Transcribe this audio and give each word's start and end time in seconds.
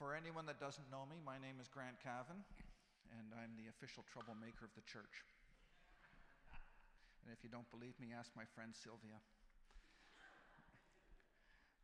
For 0.00 0.16
anyone 0.16 0.48
that 0.48 0.56
doesn't 0.56 0.88
know 0.88 1.04
me, 1.04 1.20
my 1.20 1.36
name 1.36 1.60
is 1.60 1.68
Grant 1.68 2.00
Cavan, 2.00 2.40
and 3.12 3.26
I'm 3.36 3.52
the 3.60 3.68
official 3.68 4.00
troublemaker 4.08 4.64
of 4.64 4.72
the 4.72 4.80
church. 4.88 5.28
And 7.20 7.28
if 7.28 7.44
you 7.44 7.52
don't 7.52 7.68
believe 7.68 7.92
me, 8.00 8.16
ask 8.16 8.32
my 8.32 8.48
friend 8.56 8.72
Sylvia. 8.72 9.20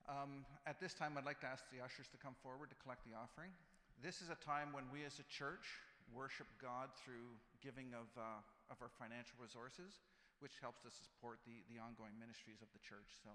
Um, 0.09 0.49
at 0.65 0.81
this 0.81 0.97
time, 0.97 1.21
I'd 1.21 1.29
like 1.29 1.45
to 1.45 1.51
ask 1.53 1.69
the 1.69 1.85
ushers 1.85 2.09
to 2.09 2.17
come 2.17 2.33
forward 2.41 2.73
to 2.73 2.79
collect 2.81 3.05
the 3.05 3.13
offering. 3.13 3.53
This 4.01 4.25
is 4.25 4.33
a 4.33 4.41
time 4.41 4.73
when 4.73 4.89
we 4.89 5.05
as 5.05 5.21
a 5.21 5.29
church 5.29 5.77
worship 6.09 6.49
God 6.57 6.97
through 6.97 7.37
giving 7.61 7.93
of, 7.93 8.09
uh, 8.17 8.41
of 8.73 8.81
our 8.81 8.89
financial 8.97 9.37
resources, 9.37 10.01
which 10.41 10.57
helps 10.65 10.81
to 10.89 10.91
support 11.05 11.45
the, 11.45 11.61
the 11.69 11.77
ongoing 11.77 12.17
ministries 12.17 12.65
of 12.65 12.73
the 12.73 12.81
church. 12.81 13.13
So 13.21 13.29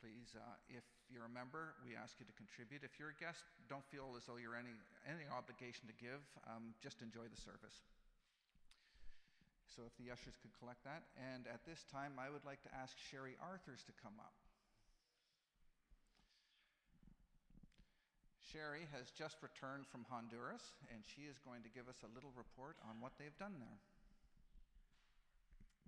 please, 0.00 0.32
uh, 0.40 0.56
if 0.72 0.88
you're 1.14 1.30
a 1.30 1.32
member, 1.32 1.78
we 1.86 1.94
ask 1.94 2.18
you 2.18 2.26
to 2.26 2.34
contribute. 2.34 2.82
If 2.82 2.98
you're 2.98 3.14
a 3.14 3.20
guest, 3.22 3.46
don't 3.70 3.86
feel 3.86 4.18
as 4.18 4.26
though 4.26 4.36
you're 4.36 4.58
any, 4.58 4.74
any 5.06 5.24
obligation 5.30 5.86
to 5.86 5.94
give. 5.94 6.20
Um, 6.50 6.74
just 6.82 6.98
enjoy 7.00 7.30
the 7.30 7.38
service. 7.38 7.86
So 9.70 9.86
if 9.86 9.94
the 9.98 10.10
ushers 10.10 10.34
could 10.42 10.54
collect 10.58 10.82
that. 10.82 11.06
And 11.14 11.46
at 11.46 11.62
this 11.62 11.86
time, 11.90 12.18
I 12.18 12.30
would 12.30 12.42
like 12.42 12.62
to 12.66 12.70
ask 12.74 12.98
Sherry 12.98 13.38
Arthurs 13.38 13.86
to 13.86 13.94
come 14.02 14.18
up. 14.18 14.34
Sherry 18.54 18.86
has 18.94 19.10
just 19.10 19.42
returned 19.42 19.82
from 19.90 20.06
Honduras, 20.06 20.78
and 20.94 21.02
she 21.02 21.26
is 21.26 21.42
going 21.42 21.66
to 21.66 21.70
give 21.74 21.90
us 21.90 22.06
a 22.06 22.10
little 22.14 22.30
report 22.38 22.78
on 22.86 23.02
what 23.02 23.18
they've 23.18 23.34
done 23.34 23.58
there. 23.58 23.78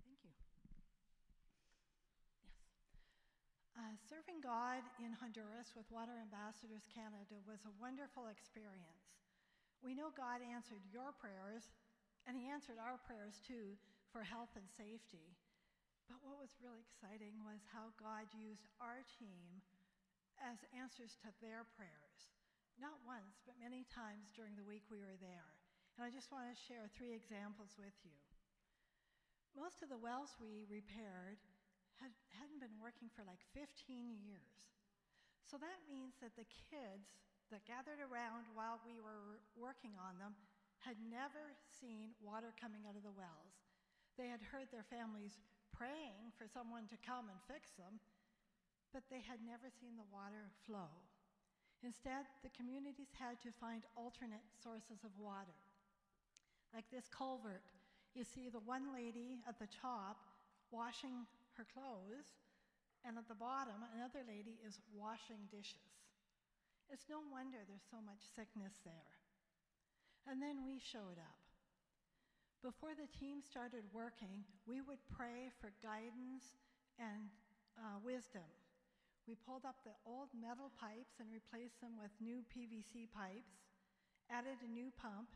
Thank 0.03 0.19
you. 0.19 0.35
Yes. 2.43 2.51
Uh, 3.79 3.86
serving 4.05 4.45
God 4.45 4.85
in 5.01 5.17
Honduras 5.17 5.73
with 5.73 5.89
Water 5.89 6.13
Ambassadors 6.21 6.85
Canada 6.93 7.41
was 7.49 7.65
a 7.65 7.77
wonderful 7.81 8.29
experience. 8.29 9.17
We 9.81 9.97
know 9.97 10.13
God 10.13 10.45
answered 10.45 10.85
your 10.93 11.09
prayers, 11.17 11.65
and 12.29 12.37
He 12.37 12.45
answered 12.45 12.77
our 12.77 13.01
prayers 13.01 13.41
too 13.41 13.73
for 14.13 14.21
health 14.21 14.53
and 14.53 14.69
safety. 14.69 15.33
But 16.05 16.21
what 16.21 16.37
was 16.37 16.53
really 16.61 16.85
exciting 16.85 17.41
was 17.41 17.65
how 17.73 17.89
God 17.97 18.29
used 18.37 18.69
our 18.77 19.01
team 19.17 19.65
as 20.39 20.61
answers 20.77 21.17
to 21.25 21.29
their 21.41 21.65
prayers 21.73 22.37
not 22.77 23.01
once, 23.09 23.41
but 23.45 23.57
many 23.57 23.85
times 23.89 24.29
during 24.37 24.53
the 24.53 24.65
week 24.65 24.85
we 24.93 25.01
were 25.01 25.17
there. 25.17 25.49
And 25.97 26.05
I 26.05 26.13
just 26.13 26.29
want 26.29 26.45
to 26.45 26.65
share 26.69 26.85
three 26.93 27.13
examples 27.13 27.73
with 27.73 27.93
you. 28.05 28.13
Most 29.57 29.81
of 29.81 29.89
the 29.89 29.97
wells 29.97 30.37
we 30.37 30.69
repaired 30.69 31.41
had, 32.01 32.13
hadn't 32.37 32.61
been 32.61 32.77
working 32.81 33.09
for 33.13 33.25
like 33.25 33.41
15 33.53 33.67
years. 34.21 34.57
So 35.45 35.55
that 35.57 35.79
means 35.87 36.19
that 36.19 36.35
the 36.35 36.47
kids 36.47 37.07
that 37.49 37.63
gathered 37.63 38.03
around 38.03 38.51
while 38.51 38.83
we 38.83 38.99
were 38.99 39.39
working 39.55 39.95
on 39.95 40.19
them 40.19 40.35
had 40.83 40.99
never 41.07 41.55
seen 41.67 42.13
water 42.19 42.51
coming 42.59 42.83
out 42.83 42.99
of 42.99 43.03
the 43.07 43.15
wells. 43.15 43.55
They 44.19 44.27
had 44.27 44.43
heard 44.43 44.67
their 44.69 44.85
families 44.85 45.39
praying 45.71 46.33
for 46.35 46.49
someone 46.49 46.89
to 46.91 46.97
come 46.99 47.29
and 47.29 47.39
fix 47.47 47.71
them, 47.79 48.01
but 48.91 49.05
they 49.07 49.21
had 49.23 49.39
never 49.45 49.69
seen 49.69 49.95
the 49.95 50.09
water 50.11 50.49
flow. 50.65 50.89
Instead, 51.85 52.25
the 52.41 52.53
communities 52.57 53.13
had 53.13 53.37
to 53.45 53.53
find 53.61 53.85
alternate 53.93 54.43
sources 54.57 55.05
of 55.05 55.13
water. 55.21 55.53
Like 56.73 56.89
this 56.89 57.05
culvert, 57.07 57.69
you 58.17 58.25
see 58.25 58.49
the 58.49 58.65
one 58.65 58.89
lady 58.89 59.39
at 59.47 59.61
the 59.61 59.69
top 59.69 60.25
washing 60.71 61.29
her 61.57 61.65
clothes, 61.65 62.37
and 63.03 63.17
at 63.17 63.27
the 63.27 63.37
bottom, 63.37 63.81
another 63.97 64.21
lady 64.23 64.61
is 64.61 64.79
washing 64.93 65.49
dishes. 65.49 66.07
It's 66.87 67.09
no 67.09 67.19
wonder 67.19 67.59
there's 67.65 67.89
so 67.89 67.99
much 67.99 68.23
sickness 68.23 68.79
there. 68.85 69.11
And 70.29 70.39
then 70.39 70.63
we 70.63 70.79
showed 70.79 71.19
up. 71.19 71.41
Before 72.63 72.95
the 72.95 73.09
team 73.11 73.43
started 73.43 73.83
working, 73.93 74.45
we 74.65 74.81
would 74.81 75.01
pray 75.09 75.51
for 75.59 75.71
guidance 75.83 76.57
and 76.99 77.29
uh, 77.77 77.99
wisdom 78.03 78.47
we 79.27 79.35
pulled 79.35 79.67
up 79.67 79.83
the 79.83 79.91
old 80.07 80.31
metal 80.31 80.71
pipes 80.79 81.19
and 81.19 81.27
replaced 81.27 81.83
them 81.83 81.99
with 81.99 82.15
new 82.23 82.47
PVC 82.47 83.11
pipes, 83.11 83.59
added 84.31 84.55
a 84.63 84.71
new 84.71 84.87
pump, 84.95 85.35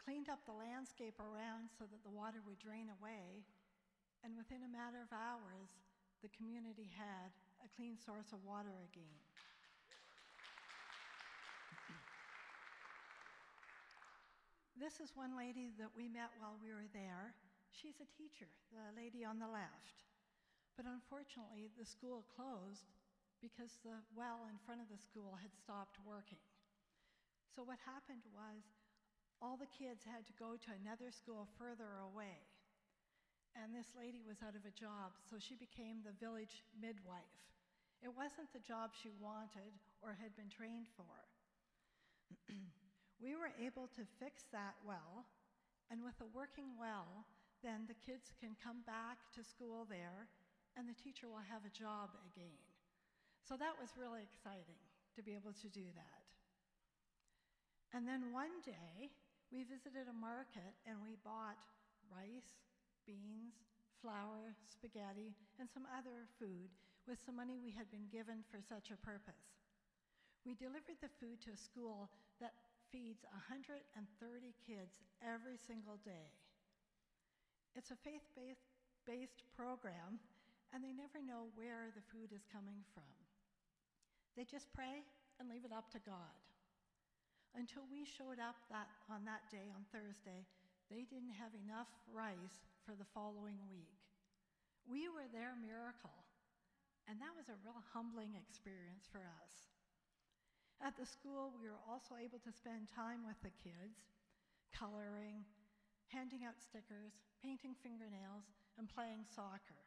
cleaned 0.00 0.32
up 0.32 0.40
the 0.48 0.56
landscape 0.56 1.20
around 1.20 1.68
so 1.76 1.84
that 1.84 2.00
the 2.00 2.08
water 2.08 2.40
would 2.48 2.56
drain 2.56 2.88
away, 2.88 3.44
and 4.24 4.34
within 4.34 4.64
a 4.66 4.70
matter 4.70 5.02
of 5.02 5.10
hours, 5.14 5.70
the 6.22 6.32
community 6.34 6.90
had 6.90 7.30
a 7.62 7.68
clean 7.76 7.94
source 7.98 8.34
of 8.34 8.42
water 8.42 8.74
again. 8.90 9.18
this 14.78 15.02
is 15.02 15.12
one 15.18 15.34
lady 15.34 15.74
that 15.76 15.90
we 15.92 16.06
met 16.08 16.30
while 16.38 16.54
we 16.62 16.70
were 16.70 16.86
there. 16.94 17.34
She's 17.74 17.98
a 17.98 18.08
teacher, 18.14 18.48
the 18.70 18.94
lady 18.94 19.26
on 19.26 19.42
the 19.42 19.50
left. 19.50 20.06
But 20.80 20.88
unfortunately, 20.88 21.68
the 21.74 21.84
school 21.84 22.24
closed 22.32 22.88
because 23.44 23.76
the 23.84 24.00
well 24.16 24.48
in 24.48 24.56
front 24.64 24.80
of 24.80 24.88
the 24.88 24.96
school 24.96 25.36
had 25.36 25.52
stopped 25.52 26.00
working. 26.06 26.40
So, 27.52 27.66
what 27.66 27.76
happened 27.84 28.24
was 28.32 28.64
all 29.44 29.60
the 29.60 29.70
kids 29.76 30.08
had 30.08 30.24
to 30.24 30.40
go 30.40 30.56
to 30.56 30.70
another 30.80 31.12
school 31.12 31.52
further 31.60 32.00
away. 32.00 32.47
And 33.56 33.74
this 33.74 33.90
lady 33.96 34.22
was 34.26 34.40
out 34.44 34.54
of 34.54 34.64
a 34.68 34.74
job, 34.74 35.16
so 35.28 35.36
she 35.40 35.56
became 35.56 36.04
the 36.04 36.16
village 36.16 36.64
midwife. 36.76 37.40
It 38.02 38.12
wasn't 38.14 38.52
the 38.54 38.62
job 38.62 38.94
she 38.94 39.10
wanted 39.18 39.74
or 40.02 40.14
had 40.14 40.36
been 40.38 40.48
trained 40.48 40.86
for. 40.94 41.14
we 43.24 43.34
were 43.34 43.50
able 43.58 43.90
to 43.98 44.06
fix 44.22 44.46
that 44.54 44.78
well, 44.86 45.26
and 45.90 46.04
with 46.04 46.14
a 46.22 46.30
working 46.30 46.78
well, 46.78 47.26
then 47.64 47.90
the 47.90 47.98
kids 47.98 48.30
can 48.38 48.54
come 48.62 48.86
back 48.86 49.18
to 49.34 49.42
school 49.42 49.82
there, 49.90 50.30
and 50.78 50.86
the 50.86 50.94
teacher 50.94 51.26
will 51.26 51.42
have 51.50 51.66
a 51.66 51.74
job 51.74 52.14
again. 52.30 52.62
So 53.42 53.58
that 53.58 53.74
was 53.80 53.98
really 53.98 54.22
exciting 54.22 54.78
to 55.16 55.20
be 55.24 55.34
able 55.34 55.56
to 55.58 55.68
do 55.72 55.88
that. 55.98 56.22
And 57.96 58.06
then 58.06 58.30
one 58.30 58.60
day, 58.62 59.10
we 59.48 59.64
visited 59.64 60.06
a 60.06 60.16
market 60.16 60.76
and 60.84 61.00
we 61.00 61.16
bought 61.24 61.56
rice, 62.12 62.52
beans, 63.08 63.64
flour, 64.04 64.52
spaghetti, 64.68 65.32
and 65.56 65.64
some 65.64 65.88
other 65.88 66.28
food 66.36 66.68
with 67.08 67.16
some 67.24 67.40
money 67.40 67.56
we 67.56 67.72
had 67.72 67.88
been 67.88 68.04
given 68.12 68.44
for 68.52 68.60
such 68.60 68.92
a 68.92 69.00
purpose. 69.00 69.56
We 70.44 70.52
delivered 70.52 71.00
the 71.00 71.10
food 71.16 71.40
to 71.48 71.56
a 71.56 71.58
school 71.58 72.12
that 72.44 72.52
feeds 72.92 73.24
130 73.32 73.80
kids 74.60 75.00
every 75.24 75.56
single 75.56 75.96
day. 76.04 76.28
It's 77.72 77.90
a 77.90 77.98
faith 78.04 78.28
based 79.08 79.40
program 79.56 80.20
and 80.72 80.84
they 80.84 80.92
never 80.92 81.24
know 81.24 81.48
where 81.56 81.88
the 81.96 82.04
food 82.12 82.28
is 82.28 82.44
coming 82.52 82.84
from. 82.92 83.08
They 84.36 84.44
just 84.44 84.68
pray 84.76 85.00
and 85.40 85.48
leave 85.48 85.64
it 85.64 85.72
up 85.72 85.88
to 85.96 86.00
God. 86.04 86.36
Until 87.56 87.88
we 87.88 88.04
showed 88.04 88.36
up 88.36 88.60
that, 88.68 88.92
on 89.08 89.24
that 89.24 89.48
day, 89.48 89.72
on 89.72 89.88
Thursday, 89.88 90.44
they 90.92 91.08
didn't 91.08 91.32
have 91.40 91.56
enough 91.56 91.88
rice 92.12 92.68
for 92.88 92.96
the 92.96 93.12
following 93.12 93.60
week. 93.68 94.00
We 94.88 95.12
were 95.12 95.28
their 95.28 95.52
miracle, 95.60 96.24
and 97.04 97.20
that 97.20 97.36
was 97.36 97.52
a 97.52 97.60
real 97.60 97.84
humbling 97.92 98.32
experience 98.32 99.04
for 99.04 99.20
us. 99.20 99.68
At 100.80 100.96
the 100.96 101.04
school, 101.04 101.52
we 101.60 101.68
were 101.68 101.84
also 101.84 102.16
able 102.16 102.40
to 102.40 102.48
spend 102.48 102.88
time 102.88 103.28
with 103.28 103.36
the 103.44 103.52
kids, 103.60 104.08
coloring, 104.72 105.44
handing 106.08 106.48
out 106.48 106.56
stickers, 106.64 107.12
painting 107.44 107.76
fingernails, 107.84 108.48
and 108.80 108.88
playing 108.88 109.28
soccer. 109.28 109.84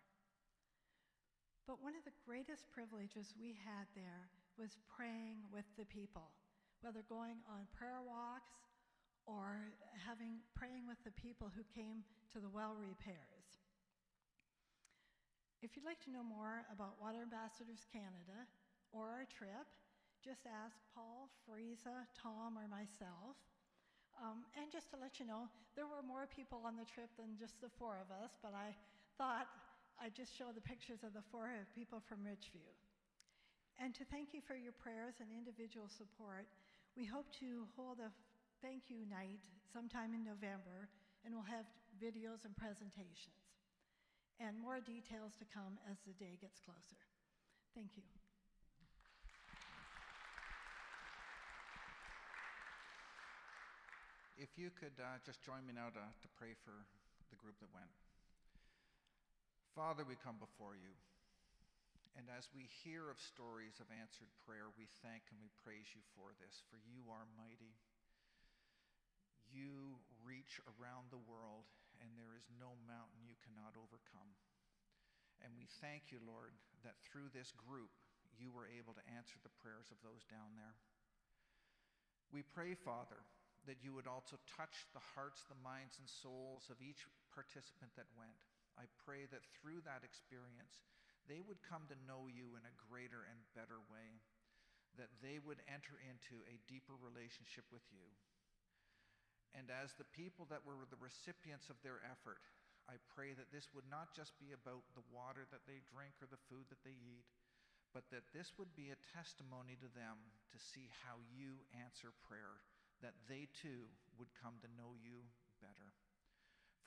But 1.65 1.81
one 1.81 1.97
of 1.97 2.05
the 2.05 2.13
greatest 2.21 2.69
privileges 2.69 3.33
we 3.33 3.57
had 3.65 3.89
there 3.97 4.29
was 4.61 4.77
praying 4.85 5.41
with 5.49 5.65
the 5.73 5.89
people, 5.89 6.29
whether 6.85 7.01
going 7.09 7.41
on 7.49 7.65
prayer 7.73 8.05
walks 8.05 8.61
or 9.25 9.73
having 9.95 10.41
praying 10.55 10.87
with 10.87 11.01
the 11.03 11.13
people 11.13 11.51
who 11.53 11.63
came 11.73 12.03
to 12.33 12.39
the 12.39 12.49
well 12.49 12.75
repairs. 12.75 13.61
If 15.61 15.77
you'd 15.77 15.85
like 15.85 16.01
to 16.09 16.11
know 16.11 16.25
more 16.25 16.65
about 16.73 16.97
Water 16.97 17.21
Ambassadors 17.21 17.85
Canada 17.93 18.49
or 18.89 19.13
our 19.13 19.29
trip, 19.29 19.69
just 20.25 20.49
ask 20.49 20.73
Paul, 20.93 21.29
Frieza, 21.45 22.09
Tom, 22.17 22.57
or 22.57 22.65
myself. 22.65 23.37
Um, 24.17 24.45
and 24.57 24.69
just 24.73 24.89
to 24.93 24.97
let 24.97 25.21
you 25.21 25.25
know, 25.25 25.49
there 25.77 25.85
were 25.85 26.01
more 26.01 26.25
people 26.25 26.61
on 26.65 26.77
the 26.77 26.85
trip 26.85 27.09
than 27.17 27.37
just 27.37 27.61
the 27.61 27.69
four 27.77 28.01
of 28.01 28.09
us, 28.09 28.33
but 28.41 28.53
I 28.57 28.73
thought 29.17 29.49
I'd 30.01 30.17
just 30.17 30.33
show 30.33 30.49
the 30.49 30.65
pictures 30.65 31.05
of 31.05 31.13
the 31.13 31.25
four 31.29 31.49
people 31.73 32.01
from 32.09 32.25
Ridgeview. 32.25 32.73
And 33.77 33.93
to 33.97 34.03
thank 34.09 34.33
you 34.33 34.41
for 34.41 34.57
your 34.57 34.73
prayers 34.73 35.21
and 35.21 35.29
individual 35.29 35.89
support, 35.89 36.45
we 36.97 37.05
hope 37.05 37.29
to 37.39 37.69
hold 37.77 38.01
a 38.01 38.09
thank 38.61 38.87
you 38.87 39.03
night 39.09 39.41
sometime 39.73 40.13
in 40.13 40.23
November, 40.23 40.87
and 41.25 41.33
we'll 41.33 41.49
have 41.49 41.65
videos 41.97 42.45
and 42.45 42.55
presentations. 42.55 43.41
And 44.39 44.57
more 44.57 44.79
details 44.79 45.37
to 45.37 45.45
come 45.45 45.77
as 45.89 45.97
the 46.05 46.13
day 46.17 46.37
gets 46.41 46.57
closer. 46.61 46.97
Thank 47.75 47.93
you. 47.97 48.05
if 54.41 54.57
you 54.57 54.73
could 54.73 54.97
uh, 54.97 55.21
just 55.21 55.37
join 55.45 55.61
me 55.69 55.73
now 55.77 55.93
to, 55.93 56.01
to 56.01 56.29
pray 56.33 56.57
for 56.65 56.73
the 57.29 57.37
group 57.37 57.61
that 57.61 57.69
went. 57.69 57.93
Father, 59.77 60.01
we 60.01 60.17
come 60.17 60.41
before 60.41 60.73
you. 60.73 60.97
And 62.17 62.25
as 62.33 62.49
we 62.51 62.65
hear 62.81 63.07
of 63.07 63.21
stories 63.21 63.77
of 63.77 63.87
answered 63.93 64.33
prayer, 64.41 64.73
we 64.75 64.89
thank 65.05 65.29
and 65.29 65.37
we 65.39 65.53
praise 65.61 65.93
you 65.93 66.01
for 66.17 66.33
this, 66.41 66.59
for 66.67 66.81
you 66.81 67.07
are 67.13 67.23
mighty. 67.37 67.77
You 69.51 69.99
reach 70.23 70.63
around 70.79 71.11
the 71.11 71.21
world, 71.27 71.67
and 71.99 72.15
there 72.15 72.33
is 72.39 72.47
no 72.55 72.79
mountain 72.87 73.27
you 73.27 73.35
cannot 73.43 73.75
overcome. 73.75 74.31
And 75.43 75.51
we 75.59 75.67
thank 75.83 76.09
you, 76.09 76.23
Lord, 76.23 76.55
that 76.87 77.03
through 77.03 77.29
this 77.35 77.51
group, 77.53 77.91
you 78.39 78.49
were 78.49 78.71
able 78.71 78.95
to 78.95 79.11
answer 79.11 79.37
the 79.43 79.53
prayers 79.59 79.91
of 79.91 79.99
those 79.99 80.23
down 80.31 80.55
there. 80.55 80.79
We 82.31 82.47
pray, 82.47 82.79
Father, 82.79 83.27
that 83.67 83.83
you 83.83 83.91
would 83.93 84.07
also 84.07 84.39
touch 84.47 84.87
the 84.95 85.03
hearts, 85.13 85.43
the 85.45 85.59
minds, 85.59 85.99
and 85.99 86.07
souls 86.07 86.71
of 86.71 86.79
each 86.79 87.05
participant 87.29 87.91
that 87.99 88.09
went. 88.15 88.39
I 88.79 88.87
pray 89.03 89.27
that 89.29 89.45
through 89.59 89.83
that 89.83 90.07
experience, 90.07 90.87
they 91.27 91.43
would 91.43 91.61
come 91.61 91.85
to 91.91 92.07
know 92.07 92.31
you 92.31 92.55
in 92.55 92.63
a 92.65 92.79
greater 92.87 93.27
and 93.27 93.51
better 93.53 93.83
way, 93.91 94.23
that 94.95 95.11
they 95.21 95.37
would 95.43 95.61
enter 95.67 95.99
into 96.01 96.41
a 96.47 96.61
deeper 96.65 96.95
relationship 96.97 97.67
with 97.69 97.85
you. 97.91 98.09
And 99.51 99.67
as 99.67 99.91
the 99.99 100.07
people 100.15 100.47
that 100.47 100.63
were 100.63 100.79
the 100.87 101.01
recipients 101.03 101.67
of 101.67 101.79
their 101.83 101.99
effort, 102.07 102.39
I 102.87 102.97
pray 103.13 103.35
that 103.35 103.51
this 103.51 103.69
would 103.75 103.87
not 103.87 104.15
just 104.15 104.35
be 104.39 104.55
about 104.55 104.83
the 104.95 105.05
water 105.11 105.47
that 105.51 105.67
they 105.67 105.83
drink 105.91 106.15
or 106.23 106.27
the 106.31 106.39
food 106.47 106.67
that 106.71 106.81
they 106.87 106.95
eat, 106.95 107.27
but 107.91 108.07
that 108.11 108.31
this 108.31 108.55
would 108.55 108.71
be 108.75 108.89
a 108.89 109.03
testimony 109.11 109.75
to 109.83 109.91
them 109.91 110.15
to 110.55 110.57
see 110.59 110.87
how 111.03 111.19
you 111.35 111.59
answer 111.75 112.15
prayer, 112.27 112.63
that 113.03 113.15
they 113.27 113.51
too 113.51 113.91
would 114.15 114.31
come 114.39 114.55
to 114.63 114.75
know 114.79 114.95
you 114.95 115.27
better. 115.59 115.91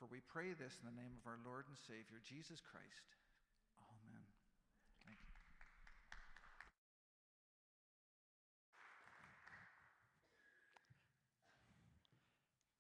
For 0.00 0.08
we 0.08 0.25
pray 0.25 0.52
this 0.56 0.81
in 0.81 0.88
the 0.88 0.96
name 0.96 1.14
of 1.20 1.25
our 1.28 1.38
Lord 1.44 1.69
and 1.69 1.78
Savior, 1.78 2.19
Jesus 2.25 2.58
Christ. 2.60 3.08
Amen. 3.78 4.25
Thank 5.06 5.20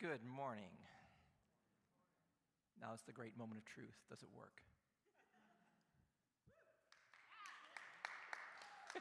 you. 0.02 0.03
Good 0.14 0.30
morning. 0.30 0.70
Now 2.80 2.90
it's 2.94 3.02
the 3.02 3.10
great 3.10 3.36
moment 3.36 3.58
of 3.58 3.64
truth. 3.64 3.96
Does 4.08 4.22
it 4.22 4.28
work? 4.32 4.62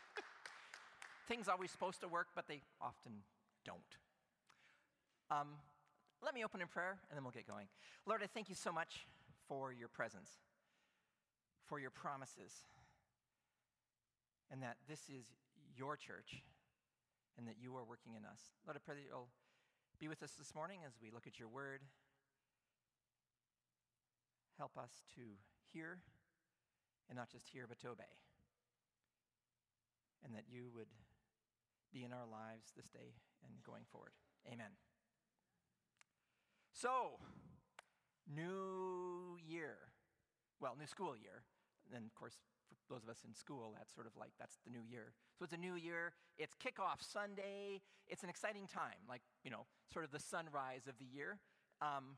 Things 1.28 1.48
always 1.48 1.70
supposed 1.70 2.02
to 2.02 2.08
work, 2.08 2.30
but 2.34 2.48
they 2.48 2.64
often 2.82 3.22
don't. 3.64 3.78
Um, 5.30 5.50
let 6.26 6.34
me 6.34 6.44
open 6.44 6.62
in 6.62 6.68
prayer 6.68 6.98
and 7.12 7.16
then 7.16 7.24
we'll 7.24 7.30
get 7.30 7.46
going. 7.48 7.68
Lord, 8.08 8.22
I 8.24 8.26
thank 8.26 8.50
you 8.50 8.56
so 8.56 8.72
much 8.72 9.06
for 9.48 9.72
your 9.72 9.90
presence, 9.90 10.32
for 11.68 11.80
your 11.80 11.92
promises, 11.92 12.66
and 14.50 14.64
that 14.64 14.78
this 14.90 15.02
is 15.10 15.26
your 15.78 15.96
church 15.96 16.42
and 17.38 17.48
that 17.48 17.58
you 17.62 17.76
are 17.76 17.84
working 17.86 18.16
in 18.18 18.26
us. 18.26 18.40
Lord, 18.66 18.78
I 18.78 18.80
pray 18.84 18.96
that 18.96 19.04
you'll 19.08 19.30
be 20.00 20.08
with 20.08 20.24
us 20.24 20.32
this 20.38 20.54
morning 20.56 20.80
as 20.86 20.94
we 21.02 21.12
look 21.12 21.28
at 21.28 21.40
your 21.40 21.48
word. 21.48 21.82
Help 24.58 24.78
us 24.78 25.04
to 25.16 25.22
hear, 25.72 26.00
and 27.10 27.18
not 27.18 27.30
just 27.30 27.48
hear, 27.48 27.66
but 27.68 27.80
to 27.80 27.90
obey. 27.90 28.14
And 30.24 30.34
that 30.36 30.46
you 30.50 30.70
would 30.76 30.88
be 31.92 32.04
in 32.04 32.14
our 32.14 32.26
lives 32.30 32.72
this 32.76 32.88
day 32.88 33.16
and 33.44 33.64
going 33.64 33.84
forward. 33.92 34.12
Amen. 34.48 34.78
So, 36.72 37.20
new 38.28 39.38
year. 39.46 39.76
Well, 40.60 40.76
new 40.80 40.88
school 40.88 41.16
year. 41.16 41.44
And 41.94 42.06
of 42.06 42.16
course, 42.16 42.38
for 42.86 42.94
those 42.94 43.04
of 43.04 43.10
us 43.10 43.22
in 43.28 43.34
school, 43.34 43.74
that's 43.78 43.94
sort 43.94 44.08
of 44.08 44.14
like 44.18 44.32
that's 44.40 44.58
the 44.66 44.72
new 44.72 44.84
year. 44.84 45.14
So 45.38 45.46
it's 45.46 45.54
a 45.54 45.58
new 45.58 45.76
year. 45.76 46.14
It's 46.38 46.56
kickoff 46.56 47.02
Sunday. 47.02 47.82
It's 48.08 48.24
an 48.24 48.30
exciting 48.30 48.68
time, 48.68 49.06
like, 49.08 49.22
you 49.44 49.52
know, 49.52 49.66
sort 49.92 50.06
of 50.06 50.12
the 50.12 50.20
sunrise 50.20 50.88
of 50.88 50.98
the 51.00 51.06
year. 51.06 51.40
Um, 51.82 52.18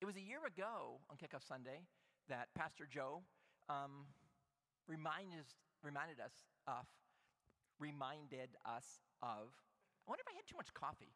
it 0.00 0.06
was 0.06 0.16
a 0.16 0.24
year 0.24 0.40
ago 0.46 1.00
on 1.10 1.16
kickoff 1.16 1.46
Sunday 1.46 1.84
that 2.28 2.48
Pastor 2.56 2.86
Joe 2.88 3.22
um, 3.68 4.06
reminded, 4.88 5.44
reminded 5.82 6.20
us 6.20 6.32
of, 6.66 6.86
reminded 7.78 8.56
us 8.64 9.00
of, 9.22 9.52
I 10.04 10.06
wonder 10.08 10.22
if 10.24 10.30
I 10.32 10.36
had 10.36 10.46
too 10.46 10.56
much 10.56 10.72
coffee. 10.74 11.12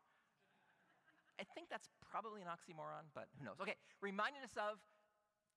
I 1.40 1.44
think 1.54 1.68
that's 1.68 1.88
probably 1.98 2.42
an 2.42 2.48
oxymoron, 2.48 3.10
but 3.14 3.26
who 3.38 3.44
knows? 3.44 3.58
Okay, 3.60 3.74
reminding 4.00 4.42
us 4.42 4.54
of 4.56 4.78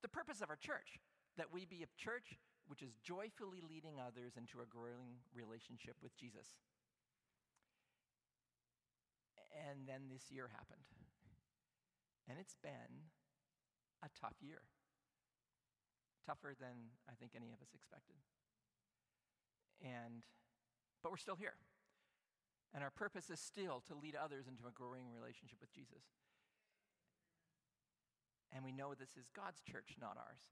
the 0.02 0.10
purpose 0.10 0.42
of 0.42 0.50
our 0.50 0.56
church 0.56 1.00
that 1.38 1.54
we 1.54 1.66
be 1.66 1.84
a 1.84 1.90
church 2.02 2.40
which 2.68 2.84
is 2.84 2.96
joyfully 3.04 3.64
leading 3.64 4.00
others 4.00 4.36
into 4.36 4.60
a 4.60 4.68
growing 4.68 5.24
relationship 5.34 5.96
with 6.04 6.16
Jesus. 6.16 6.60
And 9.68 9.88
then 9.88 10.12
this 10.12 10.30
year 10.30 10.52
happened. 10.52 10.86
And 12.30 12.38
it's 12.38 12.60
been 12.62 13.10
a 14.04 14.12
tough 14.20 14.36
year. 14.44 14.62
Tougher 16.28 16.54
than 16.60 16.92
I 17.08 17.16
think 17.16 17.32
any 17.34 17.56
of 17.56 17.64
us 17.64 17.72
expected. 17.74 18.20
And 19.82 20.28
but 21.02 21.12
we're 21.12 21.24
still 21.24 21.40
here. 21.40 21.56
And 22.74 22.84
our 22.84 22.92
purpose 22.92 23.30
is 23.30 23.40
still 23.40 23.82
to 23.88 23.96
lead 23.96 24.16
others 24.16 24.48
into 24.48 24.68
a 24.68 24.76
growing 24.76 25.08
relationship 25.08 25.60
with 25.62 25.72
Jesus. 25.72 26.04
And 28.52 28.64
we 28.64 28.72
know 28.72 28.94
this 28.94 29.16
is 29.16 29.32
God's 29.36 29.62
church, 29.64 29.96
not 30.00 30.18
ours. 30.18 30.52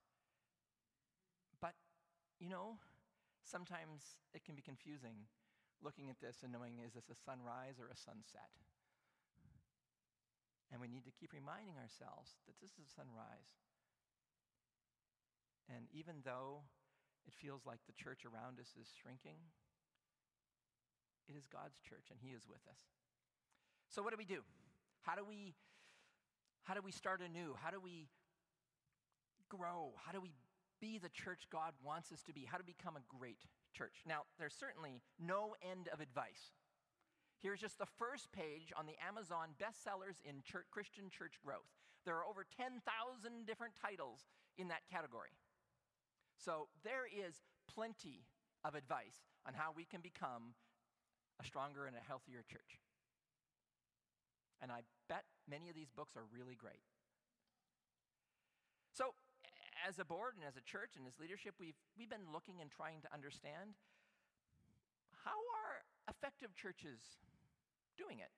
You 2.40 2.50
know, 2.50 2.78
sometimes 3.44 4.20
it 4.34 4.44
can 4.44 4.56
be 4.56 4.62
confusing 4.62 5.28
looking 5.84 6.10
at 6.10 6.20
this 6.20 6.44
and 6.44 6.52
knowing 6.52 6.80
is 6.84 6.94
this 6.94 7.10
a 7.10 7.16
sunrise 7.16 7.80
or 7.80 7.88
a 7.88 7.98
sunset? 7.98 8.52
And 10.72 10.82
we 10.82 10.90
need 10.90 11.06
to 11.06 11.14
keep 11.14 11.32
reminding 11.32 11.78
ourselves 11.78 12.36
that 12.48 12.58
this 12.60 12.74
is 12.76 12.90
a 12.90 12.96
sunrise. 12.98 13.54
And 15.70 15.86
even 15.94 16.26
though 16.26 16.66
it 17.26 17.34
feels 17.34 17.66
like 17.66 17.80
the 17.86 17.96
church 17.96 18.26
around 18.26 18.60
us 18.60 18.74
is 18.78 18.90
shrinking, 18.92 19.40
it 21.30 21.38
is 21.38 21.48
God's 21.48 21.78
church 21.82 22.10
and 22.12 22.20
He 22.22 22.34
is 22.34 22.46
with 22.50 22.62
us. 22.70 22.82
So, 23.90 24.02
what 24.02 24.12
do 24.12 24.18
we 24.18 24.26
do? 24.26 24.42
How 25.02 25.16
do 25.16 25.24
we 25.24 25.56
how 26.66 26.74
do 26.74 26.82
we 26.82 26.92
start 26.92 27.22
anew? 27.22 27.56
How 27.62 27.70
do 27.70 27.80
we 27.80 28.10
grow? 29.50 29.94
How 30.04 30.12
do 30.12 30.20
we 30.20 30.34
be 30.86 31.02
the 31.02 31.10
church 31.10 31.50
God 31.50 31.74
wants 31.82 32.12
us 32.14 32.22
to 32.30 32.34
be? 32.34 32.46
How 32.46 32.62
to 32.62 32.64
become 32.64 32.94
a 32.94 33.10
great 33.10 33.42
church? 33.74 34.06
Now, 34.06 34.30
there's 34.38 34.54
certainly 34.54 35.02
no 35.18 35.58
end 35.66 35.90
of 35.90 35.98
advice. 35.98 36.54
Here's 37.42 37.60
just 37.60 37.82
the 37.82 37.90
first 37.98 38.32
page 38.32 38.70
on 38.78 38.86
the 38.86 38.94
Amazon 39.02 39.58
bestsellers 39.58 40.22
in 40.22 40.46
church, 40.46 40.70
Christian 40.70 41.10
church 41.10 41.42
growth. 41.42 41.74
There 42.06 42.14
are 42.14 42.30
over 42.30 42.46
10,000 42.46 42.78
different 43.50 43.74
titles 43.74 44.30
in 44.62 44.70
that 44.70 44.86
category. 44.86 45.34
So 46.38 46.70
there 46.86 47.10
is 47.10 47.42
plenty 47.66 48.30
of 48.62 48.76
advice 48.78 49.26
on 49.48 49.58
how 49.58 49.74
we 49.74 49.86
can 49.86 50.02
become 50.06 50.54
a 51.42 51.46
stronger 51.46 51.90
and 51.90 51.98
a 51.98 52.06
healthier 52.06 52.46
church. 52.46 52.78
And 54.62 54.72
I 54.72 54.86
bet 55.10 55.26
many 55.50 55.70
of 55.70 55.76
these 55.76 55.90
books 55.90 56.16
are 56.16 56.30
really 56.30 56.56
great. 56.56 56.86
So, 58.94 59.14
as 59.86 60.00
a 60.02 60.06
board 60.06 60.34
and 60.34 60.42
as 60.42 60.58
a 60.58 60.66
church 60.66 60.98
and 60.98 61.06
as 61.06 61.14
leadership, 61.22 61.54
we've, 61.62 61.78
we've 61.94 62.10
been 62.10 62.26
looking 62.34 62.58
and 62.60 62.74
trying 62.74 63.06
to 63.06 63.10
understand 63.14 63.78
how 65.22 65.38
are 65.38 65.86
effective 66.10 66.58
churches 66.58 67.22
doing 67.94 68.18
it? 68.18 68.34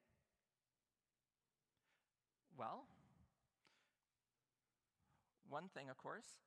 Well, 2.60 2.88
one 5.48 5.72
thing, 5.72 5.88
of 5.88 5.96
course, 5.96 6.44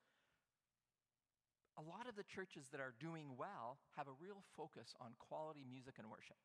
a 1.78 1.84
lot 1.84 2.04
of 2.04 2.16
the 2.16 2.26
churches 2.26 2.68
that 2.72 2.80
are 2.80 2.92
doing 3.00 3.40
well 3.40 3.80
have 3.96 4.04
a 4.04 4.16
real 4.20 4.44
focus 4.56 4.92
on 5.00 5.16
quality 5.16 5.64
music 5.64 5.96
and 5.96 6.12
worship. 6.12 6.36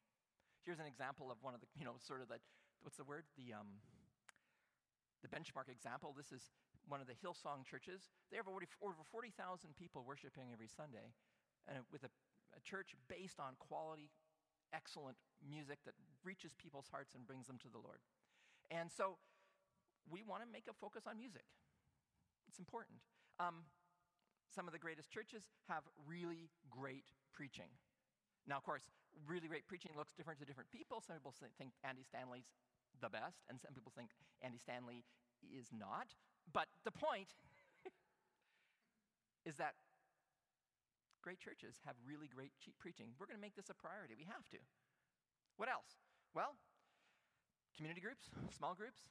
Here's 0.64 0.80
an 0.80 0.88
example 0.88 1.28
of 1.28 1.38
one 1.42 1.54
of 1.54 1.60
the, 1.60 1.68
you 1.76 1.84
know, 1.84 2.00
sort 2.00 2.22
of 2.22 2.30
the 2.30 2.40
what's 2.86 2.96
the 2.96 3.04
word? 3.04 3.26
The, 3.36 3.52
um, 3.52 3.82
the 5.26 5.28
benchmark 5.28 5.68
example. 5.68 6.14
This 6.16 6.32
is 6.32 6.54
one 6.88 7.02
of 7.02 7.08
the 7.08 7.18
Hillsong 7.18 7.66
churches. 7.66 8.10
They 8.30 8.38
have 8.38 8.48
over 8.48 8.62
40,000 9.12 9.34
people 9.76 10.04
worshiping 10.06 10.54
every 10.54 10.70
Sunday, 10.70 11.14
and 11.68 11.82
with 11.92 12.04
a, 12.04 12.12
a 12.56 12.62
church 12.62 12.94
based 13.10 13.40
on 13.40 13.58
quality, 13.60 14.10
excellent 14.74 15.18
music 15.42 15.80
that 15.86 15.94
reaches 16.24 16.54
people's 16.54 16.90
hearts 16.90 17.14
and 17.16 17.26
brings 17.26 17.48
them 17.48 17.58
to 17.62 17.70
the 17.70 17.82
Lord. 17.82 18.02
And 18.70 18.90
so 18.90 19.18
we 20.10 20.22
want 20.22 20.42
to 20.42 20.50
make 20.50 20.66
a 20.70 20.74
focus 20.74 21.06
on 21.10 21.18
music. 21.18 21.46
It's 22.48 22.60
important. 22.60 23.02
Um, 23.40 23.66
some 24.54 24.68
of 24.70 24.74
the 24.74 24.80
greatest 24.80 25.12
churches 25.12 25.50
have 25.68 25.84
really 26.06 26.50
great 26.70 27.12
preaching. 27.34 27.74
Now, 28.48 28.58
of 28.58 28.64
course, 28.64 28.88
really 29.26 29.50
great 29.50 29.68
preaching 29.68 29.92
looks 29.98 30.14
different 30.14 30.40
to 30.40 30.46
different 30.46 30.70
people. 30.70 31.02
Some 31.02 31.18
people 31.18 31.34
think 31.58 31.74
Andy 31.84 32.06
Stanley's 32.06 32.54
the 33.02 33.10
best, 33.10 33.44
and 33.50 33.60
some 33.60 33.74
people 33.74 33.92
think 33.96 34.14
Andy 34.42 34.62
Stanley 34.62 35.04
is 35.44 35.74
not. 35.74 36.14
But 36.54 36.68
the 36.84 36.92
point 36.92 37.34
is 39.46 39.58
that 39.58 39.76
great 41.22 41.40
churches 41.40 41.82
have 41.86 41.96
really 42.06 42.30
great 42.30 42.54
cheap 42.62 42.78
preaching. 42.78 43.10
We're 43.18 43.26
going 43.26 43.38
to 43.38 43.42
make 43.42 43.56
this 43.56 43.70
a 43.70 43.74
priority. 43.74 44.14
We 44.14 44.30
have 44.30 44.46
to. 44.54 44.62
What 45.58 45.70
else? 45.70 45.98
Well, 46.36 46.54
community 47.76 48.02
groups, 48.02 48.30
small 48.54 48.76
groups, 48.76 49.10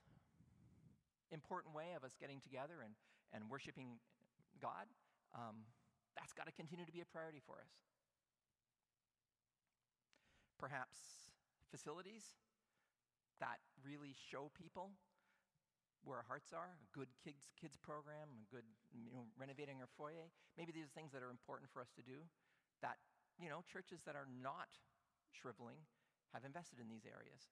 important 1.33 1.75
way 1.75 1.97
of 1.97 2.05
us 2.05 2.15
getting 2.15 2.39
together 2.41 2.85
and, 2.85 2.95
and 3.33 3.51
worshiping 3.51 3.99
God. 4.63 4.87
Um, 5.35 5.67
that's 6.15 6.33
got 6.33 6.47
to 6.47 6.55
continue 6.55 6.87
to 6.87 6.95
be 6.95 7.03
a 7.03 7.09
priority 7.09 7.43
for 7.43 7.59
us. 7.59 7.75
Perhaps 10.59 11.35
facilities 11.75 12.39
that 13.41 13.59
really 13.83 14.15
show 14.15 14.55
people 14.55 14.95
where 16.05 16.21
our 16.21 16.29
hearts 16.29 16.53
are, 16.53 16.77
a 16.77 16.89
good 16.93 17.09
kids, 17.25 17.49
kids 17.57 17.81
program, 17.81 18.29
a 18.29 18.49
good, 18.53 18.69
you 18.93 19.11
know, 19.13 19.25
renovating 19.41 19.81
our 19.81 19.89
foyer. 19.97 20.29
Maybe 20.57 20.71
these 20.71 20.85
are 20.85 20.95
things 20.95 21.13
that 21.17 21.25
are 21.25 21.33
important 21.33 21.73
for 21.73 21.81
us 21.81 21.89
to 21.97 22.03
do 22.05 22.25
that, 22.85 23.01
you 23.41 23.49
know, 23.49 23.65
churches 23.65 24.05
that 24.05 24.15
are 24.15 24.29
not 24.29 24.69
shriveling 25.33 25.81
have 26.37 26.45
invested 26.45 26.79
in 26.79 26.93
these 26.93 27.09
areas. 27.09 27.49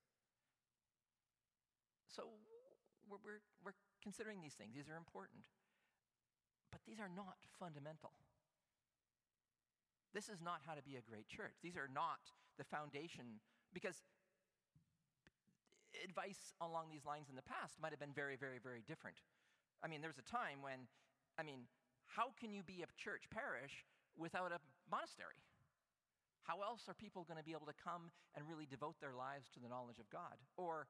So 2.13 2.29
we're, 3.09 3.17
we're, 3.25 3.43
we're 3.65 3.79
considering 4.05 4.45
these 4.45 4.55
things. 4.55 4.77
These 4.77 4.93
are 4.93 5.01
important. 5.01 5.49
But 6.71 6.85
these 6.85 7.01
are 7.01 7.09
not 7.09 7.41
fundamental. 7.57 8.13
This 10.13 10.29
is 10.29 10.45
not 10.45 10.61
how 10.69 10.77
to 10.77 10.85
be 10.85 11.01
a 11.01 11.05
great 11.05 11.29
church. 11.29 11.57
These 11.65 11.77
are 11.81 11.89
not 11.89 12.21
the 12.61 12.65
foundation, 12.69 13.41
because 13.73 14.05
advice 16.01 16.57
along 16.61 16.89
these 16.89 17.05
lines 17.05 17.29
in 17.29 17.37
the 17.37 17.45
past 17.45 17.77
might 17.81 17.93
have 17.93 18.01
been 18.01 18.17
very, 18.17 18.37
very, 18.37 18.59
very 18.59 18.83
different. 18.87 19.21
I 19.85 19.89
mean, 19.89 20.01
there's 20.01 20.19
a 20.19 20.25
time 20.25 20.63
when, 20.63 20.89
I 21.39 21.43
mean, 21.43 21.69
how 22.07 22.33
can 22.39 22.53
you 22.53 22.63
be 22.63 22.85
a 22.85 22.89
church 22.97 23.29
parish 23.29 23.85
without 24.17 24.53
a 24.53 24.61
monastery? 24.91 25.41
How 26.43 26.63
else 26.63 26.89
are 26.89 26.95
people 26.95 27.25
going 27.25 27.39
to 27.39 27.45
be 27.45 27.53
able 27.53 27.71
to 27.71 27.79
come 27.79 28.11
and 28.35 28.49
really 28.49 28.67
devote 28.67 28.99
their 29.01 29.15
lives 29.15 29.49
to 29.55 29.61
the 29.61 29.69
knowledge 29.69 29.99
of 29.99 30.11
God? 30.11 30.37
Or, 30.57 30.89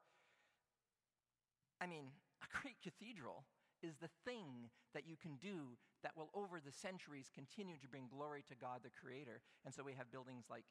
I 1.79 1.85
mean, 1.85 2.09
a 2.41 2.49
great 2.61 2.81
cathedral 2.81 3.45
is 3.83 3.95
the 4.01 4.09
thing 4.25 4.71
that 4.93 5.05
you 5.05 5.15
can 5.15 5.37
do 5.37 5.77
that 6.01 6.17
will, 6.17 6.29
over 6.33 6.59
the 6.59 6.71
centuries, 6.71 7.29
continue 7.33 7.77
to 7.77 7.87
bring 7.87 8.07
glory 8.09 8.43
to 8.49 8.55
God 8.55 8.81
the 8.83 8.89
Creator. 8.89 9.41
And 9.63 9.73
so 9.73 9.83
we 9.83 9.93
have 9.93 10.11
buildings 10.11 10.45
like 10.49 10.65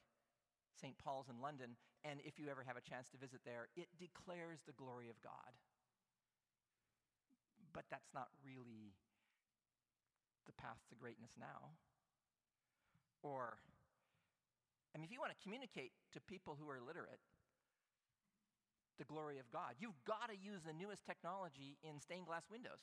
St. 0.81 0.97
Paul's 0.99 1.29
in 1.29 1.41
London, 1.41 1.77
and 2.03 2.19
if 2.27 2.39
you 2.39 2.51
ever 2.51 2.67
have 2.67 2.77
a 2.77 2.83
chance 2.83 3.09
to 3.11 3.17
visit 3.17 3.41
there, 3.47 3.71
it 3.79 3.87
declares 3.99 4.63
the 4.67 4.75
glory 4.75 5.09
of 5.09 5.19
God. 5.23 5.55
But 7.73 7.87
that's 7.91 8.11
not 8.13 8.29
really 8.43 8.95
the 10.47 10.53
path 10.59 10.83
to 10.91 10.95
greatness 10.99 11.33
now. 11.39 11.79
Or, 13.23 13.63
I 14.91 14.99
mean, 14.99 15.07
if 15.07 15.15
you 15.15 15.23
want 15.23 15.31
to 15.31 15.41
communicate 15.41 15.95
to 16.13 16.21
people 16.21 16.59
who 16.59 16.67
are 16.67 16.83
literate 16.83 17.23
the 18.99 19.07
glory 19.07 19.39
of 19.39 19.47
God, 19.55 19.79
you've 19.79 20.03
got 20.03 20.27
to 20.27 20.37
use 20.37 20.67
the 20.67 20.75
newest 20.75 21.07
technology 21.07 21.79
in 21.87 22.03
stained 22.03 22.27
glass 22.27 22.51
windows. 22.51 22.83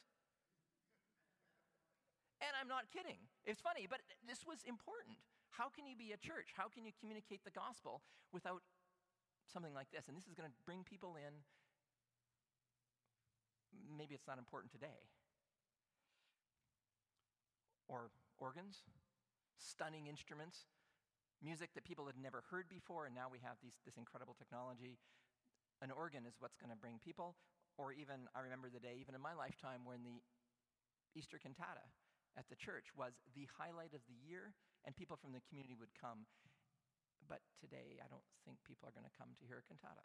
And 2.40 2.56
I'm 2.56 2.72
not 2.72 2.88
kidding. 2.88 3.20
It's 3.44 3.60
funny, 3.60 3.84
but 3.84 4.00
this 4.24 4.48
was 4.48 4.64
important. 4.64 5.20
How 5.52 5.68
can 5.68 5.84
you 5.84 6.00
be 6.00 6.16
a 6.16 6.20
church? 6.20 6.56
How 6.56 6.72
can 6.72 6.88
you 6.88 6.96
communicate 6.96 7.44
the 7.44 7.52
gospel 7.52 8.00
without 8.32 8.64
something 9.52 9.74
like 9.74 9.92
this? 9.92 10.08
And 10.08 10.16
this 10.16 10.28
is 10.28 10.34
going 10.34 10.50
to 10.50 10.56
bring 10.66 10.84
people 10.84 11.18
in. 11.18 11.34
Maybe 13.98 14.16
it's 14.16 14.28
not 14.28 14.38
important 14.38 14.72
today. 14.72 15.10
Or 17.88 18.14
organs, 18.38 18.86
stunning 19.58 20.08
instruments, 20.08 20.70
music 21.42 21.74
that 21.74 21.84
people 21.84 22.06
had 22.06 22.20
never 22.22 22.44
heard 22.52 22.70
before, 22.70 23.06
and 23.06 23.16
now 23.16 23.28
we 23.32 23.40
have 23.42 23.58
these, 23.64 23.80
this 23.86 23.98
incredible 23.98 24.36
technology. 24.38 25.00
An 25.82 25.90
organ 25.92 26.28
is 26.28 26.36
what's 26.40 26.58
going 26.58 26.70
to 26.70 26.78
bring 26.78 27.00
people. 27.04 27.36
Or 27.80 27.96
even, 27.96 28.28
I 28.36 28.44
remember 28.44 28.68
the 28.68 28.84
day, 28.84 29.00
even 29.00 29.16
in 29.16 29.24
my 29.24 29.32
lifetime, 29.32 29.88
when 29.88 30.04
the 30.04 30.20
Easter 31.16 31.40
cantata 31.40 31.88
at 32.38 32.46
the 32.52 32.60
church 32.60 32.92
was 32.92 33.16
the 33.34 33.48
highlight 33.56 33.96
of 33.96 34.04
the 34.06 34.20
year 34.20 34.54
and 34.86 34.96
people 34.96 35.16
from 35.16 35.32
the 35.32 35.42
community 35.48 35.76
would 35.80 35.96
come. 35.96 36.28
But 37.30 37.46
today, 37.62 38.02
I 38.02 38.10
don't 38.10 38.26
think 38.42 38.58
people 38.66 38.90
are 38.90 38.96
going 38.98 39.06
to 39.06 39.14
come 39.14 39.38
to 39.38 39.46
hear 39.46 39.62
a 39.62 39.66
cantata. 39.70 40.02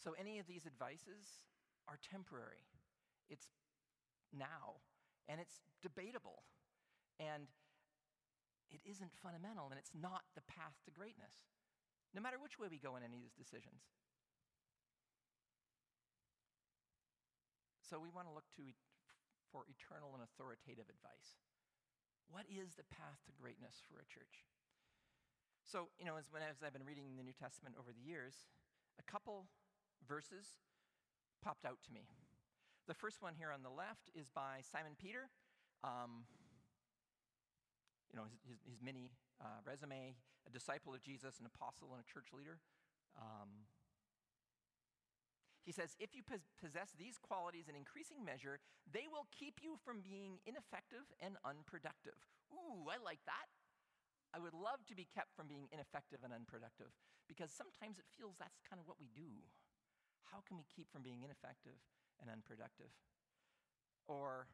So, 0.00 0.16
any 0.16 0.40
of 0.40 0.48
these 0.48 0.64
advices 0.64 1.44
are 1.84 2.00
temporary. 2.00 2.64
It's 3.28 3.52
now, 4.32 4.80
and 5.28 5.36
it's 5.36 5.60
debatable, 5.84 6.48
and 7.20 7.52
it 8.72 8.80
isn't 8.88 9.12
fundamental, 9.20 9.68
and 9.68 9.76
it's 9.76 9.92
not 9.92 10.24
the 10.32 10.46
path 10.48 10.80
to 10.88 10.90
greatness, 10.90 11.52
no 12.16 12.24
matter 12.24 12.40
which 12.40 12.56
way 12.56 12.72
we 12.72 12.80
go 12.80 12.96
in 12.96 13.04
any 13.04 13.20
of 13.20 13.22
these 13.28 13.36
decisions. 13.36 13.84
So, 17.84 18.00
we 18.00 18.08
want 18.08 18.24
to 18.26 18.32
look 18.32 18.48
to 18.56 18.64
for 19.52 19.68
eternal 19.68 20.16
and 20.16 20.24
authoritative 20.24 20.88
advice. 20.90 21.38
What 22.30 22.46
is 22.50 22.74
the 22.74 22.86
path 22.90 23.22
to 23.26 23.32
greatness 23.32 23.80
for 23.86 23.98
a 24.02 24.06
church? 24.06 24.46
So, 25.66 25.90
you 25.98 26.06
know, 26.06 26.14
as, 26.14 26.30
when, 26.30 26.42
as 26.42 26.62
I've 26.62 26.74
been 26.74 26.86
reading 26.86 27.18
the 27.18 27.26
New 27.26 27.34
Testament 27.34 27.74
over 27.78 27.90
the 27.90 28.02
years, 28.02 28.46
a 28.98 29.04
couple 29.06 29.46
verses 30.06 30.62
popped 31.42 31.66
out 31.66 31.82
to 31.86 31.90
me. 31.92 32.06
The 32.86 32.94
first 32.94 33.18
one 33.22 33.34
here 33.34 33.50
on 33.50 33.66
the 33.66 33.70
left 33.72 34.06
is 34.14 34.30
by 34.30 34.62
Simon 34.62 34.94
Peter. 34.94 35.26
Um, 35.82 36.26
you 38.10 38.14
know, 38.14 38.30
his, 38.30 38.38
his, 38.46 38.58
his 38.62 38.78
mini 38.78 39.10
uh, 39.42 39.58
resume, 39.66 40.14
a 40.46 40.50
disciple 40.50 40.94
of 40.94 41.02
Jesus, 41.02 41.42
an 41.42 41.46
apostle, 41.50 41.90
and 41.92 41.98
a 41.98 42.06
church 42.06 42.30
leader. 42.30 42.62
Um, 43.18 43.66
he 45.66 45.74
says, 45.74 45.98
if 45.98 46.14
you 46.14 46.22
possess 46.22 46.94
these 46.94 47.18
qualities 47.18 47.66
in 47.66 47.74
increasing 47.74 48.22
measure, 48.22 48.62
they 48.86 49.10
will 49.10 49.26
keep 49.34 49.58
you 49.58 49.74
from 49.82 49.98
being 49.98 50.38
ineffective 50.46 51.10
and 51.18 51.34
unproductive. 51.42 52.14
Ooh, 52.54 52.86
I 52.86 53.02
like 53.02 53.18
that. 53.26 53.50
I 54.30 54.38
would 54.38 54.54
love 54.54 54.86
to 54.86 54.94
be 54.94 55.10
kept 55.10 55.34
from 55.34 55.50
being 55.50 55.66
ineffective 55.74 56.22
and 56.22 56.30
unproductive 56.30 56.94
because 57.26 57.50
sometimes 57.50 57.98
it 57.98 58.06
feels 58.14 58.38
that's 58.38 58.62
kind 58.62 58.78
of 58.78 58.86
what 58.86 59.02
we 59.02 59.10
do. 59.10 59.42
How 60.30 60.38
can 60.46 60.54
we 60.54 60.70
keep 60.70 60.86
from 60.86 61.02
being 61.02 61.26
ineffective 61.26 61.82
and 62.22 62.30
unproductive? 62.30 62.94
Or 64.06 64.46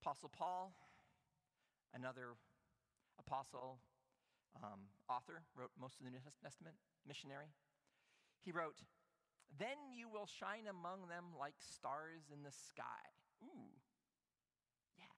Apostle 0.00 0.32
Paul, 0.32 0.72
another 1.92 2.32
apostle, 3.20 3.76
um, 4.56 4.88
author, 5.04 5.44
wrote 5.52 5.76
most 5.76 6.00
of 6.00 6.08
the 6.08 6.12
New 6.12 6.24
Testament, 6.40 6.76
missionary. 7.04 7.52
He 8.40 8.52
wrote, 8.52 8.80
then 9.56 9.96
you 9.96 10.08
will 10.08 10.28
shine 10.28 10.68
among 10.68 11.08
them 11.08 11.32
like 11.38 11.56
stars 11.58 12.28
in 12.28 12.44
the 12.44 12.52
sky. 12.52 13.08
Ooh, 13.42 13.72
yeah. 14.98 15.16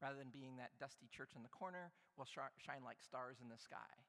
Rather 0.00 0.16
than 0.16 0.30
being 0.30 0.56
that 0.56 0.78
dusty 0.78 1.10
church 1.10 1.34
in 1.34 1.42
the 1.42 1.52
corner, 1.52 1.90
we'll 2.16 2.28
sh- 2.28 2.54
shine 2.62 2.84
like 2.84 3.02
stars 3.02 3.42
in 3.42 3.50
the 3.50 3.58
sky. 3.58 4.06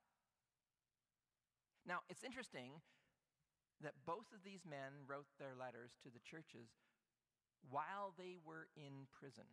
Now, 1.84 2.06
it's 2.08 2.24
interesting 2.24 2.80
that 3.82 4.00
both 4.06 4.32
of 4.32 4.46
these 4.46 4.64
men 4.64 5.04
wrote 5.08 5.28
their 5.40 5.56
letters 5.58 6.00
to 6.04 6.10
the 6.10 6.24
churches 6.24 6.72
while 7.68 8.14
they 8.16 8.40
were 8.40 8.68
in 8.76 9.08
prison 9.12 9.48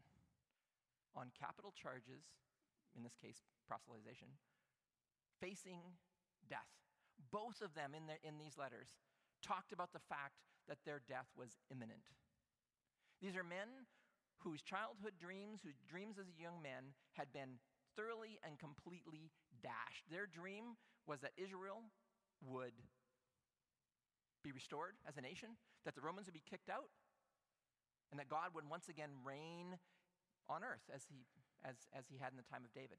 on 1.14 1.35
capital 1.35 1.75
charges, 1.75 2.23
in 2.95 3.02
this 3.02 3.19
case, 3.19 3.42
proselytization, 3.66 4.38
facing 5.40 5.99
death. 6.49 6.71
Both 7.29 7.61
of 7.61 7.75
them 7.75 7.93
in, 7.95 8.09
in 8.25 8.39
these 8.39 8.57
letters 8.57 8.97
talked 9.43 9.73
about 9.73 9.93
the 9.93 10.00
fact 10.09 10.41
that 10.69 10.79
their 10.85 11.00
death 11.09 11.29
was 11.37 11.59
imminent. 11.71 12.09
These 13.21 13.37
are 13.37 13.45
men 13.45 13.87
whose 14.41 14.62
childhood 14.62 15.21
dreams, 15.21 15.61
whose 15.61 15.77
dreams 15.89 16.17
as 16.17 16.27
young 16.41 16.62
men, 16.62 16.97
had 17.12 17.33
been 17.33 17.61
thoroughly 17.97 18.41
and 18.41 18.59
completely 18.59 19.29
dashed. 19.62 20.09
Their 20.09 20.25
dream 20.27 20.81
was 21.07 21.21
that 21.21 21.37
Israel 21.37 21.85
would 22.41 22.73
be 24.43 24.53
restored 24.53 24.97
as 25.07 25.19
a 25.19 25.21
nation, 25.21 25.61
that 25.85 25.95
the 25.95 26.00
Romans 26.00 26.27
would 26.27 26.39
be 26.39 26.45
kicked 26.49 26.71
out, 26.71 26.89
and 28.11 28.19
that 28.19 28.29
God 28.29 28.55
would 28.55 28.65
once 28.69 28.89
again 28.89 29.11
reign 29.25 29.77
on 30.49 30.65
earth 30.65 30.89
as 30.95 31.05
he, 31.05 31.29
as, 31.65 31.77
as 31.93 32.09
he 32.09 32.17
had 32.17 32.33
in 32.33 32.39
the 32.41 32.49
time 32.49 32.65
of 32.65 32.73
David. 32.73 32.97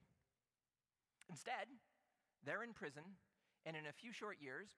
Instead, 1.29 1.65
they're 2.45 2.63
in 2.63 2.73
prison 2.73 3.17
and 3.65 3.75
in 3.75 3.85
a 3.85 3.93
few 3.93 4.11
short 4.11 4.37
years, 4.41 4.69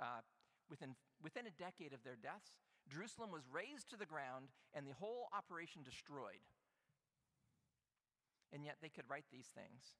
uh, 0.00 0.20
within, 0.68 0.94
within 1.22 1.46
a 1.46 1.54
decade 1.54 1.92
of 1.92 2.04
their 2.04 2.16
deaths, 2.20 2.52
Jerusalem 2.88 3.32
was 3.32 3.42
razed 3.50 3.90
to 3.90 3.96
the 3.96 4.06
ground 4.06 4.52
and 4.74 4.86
the 4.86 4.94
whole 4.94 5.28
operation 5.34 5.82
destroyed. 5.82 6.44
And 8.52 8.62
yet 8.64 8.78
they 8.80 8.92
could 8.92 9.08
write 9.10 9.26
these 9.32 9.50
things. 9.50 9.96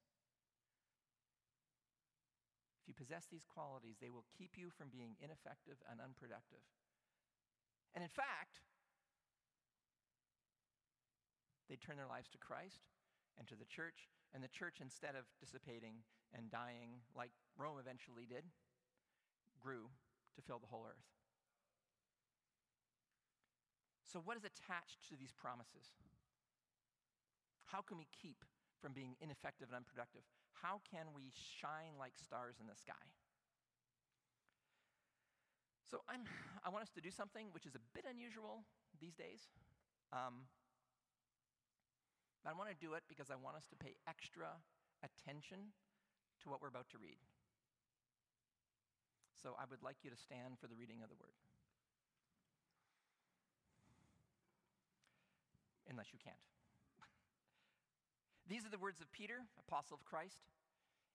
If 2.83 2.89
you 2.89 2.95
possess 2.95 3.27
these 3.27 3.43
qualities, 3.43 3.99
they 3.99 4.15
will 4.15 4.29
keep 4.39 4.55
you 4.55 4.71
from 4.71 4.95
being 4.95 5.19
ineffective 5.19 5.83
and 5.91 5.99
unproductive. 5.99 6.63
And 7.91 8.05
in 8.05 8.13
fact, 8.13 8.63
they 11.67 11.75
turn 11.75 11.99
their 11.99 12.07
lives 12.07 12.31
to 12.31 12.39
Christ 12.39 12.87
and 13.35 13.49
to 13.49 13.59
the 13.59 13.67
church, 13.67 14.07
and 14.33 14.39
the 14.39 14.53
church, 14.53 14.79
instead 14.81 15.19
of 15.19 15.27
dissipating 15.43 16.07
and 16.35 16.51
dying 16.51 17.03
like 17.15 17.31
Rome 17.59 17.79
eventually 17.79 18.27
did, 18.27 18.45
grew 19.61 19.91
to 20.35 20.41
fill 20.43 20.59
the 20.59 20.67
whole 20.67 20.87
earth. 20.87 21.07
So, 24.05 24.23
what 24.23 24.37
is 24.37 24.45
attached 24.45 25.03
to 25.11 25.17
these 25.19 25.33
promises? 25.33 25.93
How 27.67 27.83
can 27.83 27.99
we 27.99 28.07
keep 28.15 28.45
from 28.81 28.93
being 28.93 29.17
ineffective 29.21 29.69
and 29.69 29.77
unproductive? 29.77 30.23
How 30.63 30.81
can 30.87 31.11
we 31.13 31.35
shine 31.35 31.99
like 31.99 32.15
stars 32.17 32.57
in 32.63 32.67
the 32.71 32.79
sky? 32.79 33.11
So 35.87 36.03
I'm, 36.11 36.27
I 36.67 36.69
want 36.71 36.83
us 36.83 36.91
to 36.99 37.01
do 37.01 37.15
something 37.15 37.47
which 37.55 37.67
is 37.67 37.79
a 37.79 37.83
bit 37.95 38.07
unusual 38.11 38.67
these 38.99 39.15
days. 39.15 39.55
Um, 40.13 40.51
but 42.43 42.51
I 42.51 42.55
want 42.59 42.71
to 42.71 42.79
do 42.79 42.95
it 42.95 43.07
because 43.07 43.31
I 43.31 43.39
want 43.39 43.55
us 43.55 43.67
to 43.71 43.77
pay 43.79 43.95
extra 44.07 44.51
attention 45.03 45.71
to 46.43 46.51
what 46.51 46.61
we're 46.61 46.73
about 46.73 46.91
to 46.91 46.99
read. 46.99 47.19
So 49.43 49.55
I 49.61 49.65
would 49.71 49.83
like 49.83 50.03
you 50.03 50.11
to 50.11 50.17
stand 50.17 50.59
for 50.59 50.67
the 50.67 50.75
reading 50.75 51.03
of 51.05 51.09
the 51.09 51.19
word. 51.21 51.37
Unless 55.89 56.11
you 56.13 56.19
can't. 56.19 56.41
These 58.51 58.67
are 58.67 58.73
the 58.73 58.83
words 58.83 59.01
of 59.01 59.13
Peter, 59.13 59.47
apostle 59.69 59.97
of 59.97 60.05
Christ, 60.05 60.43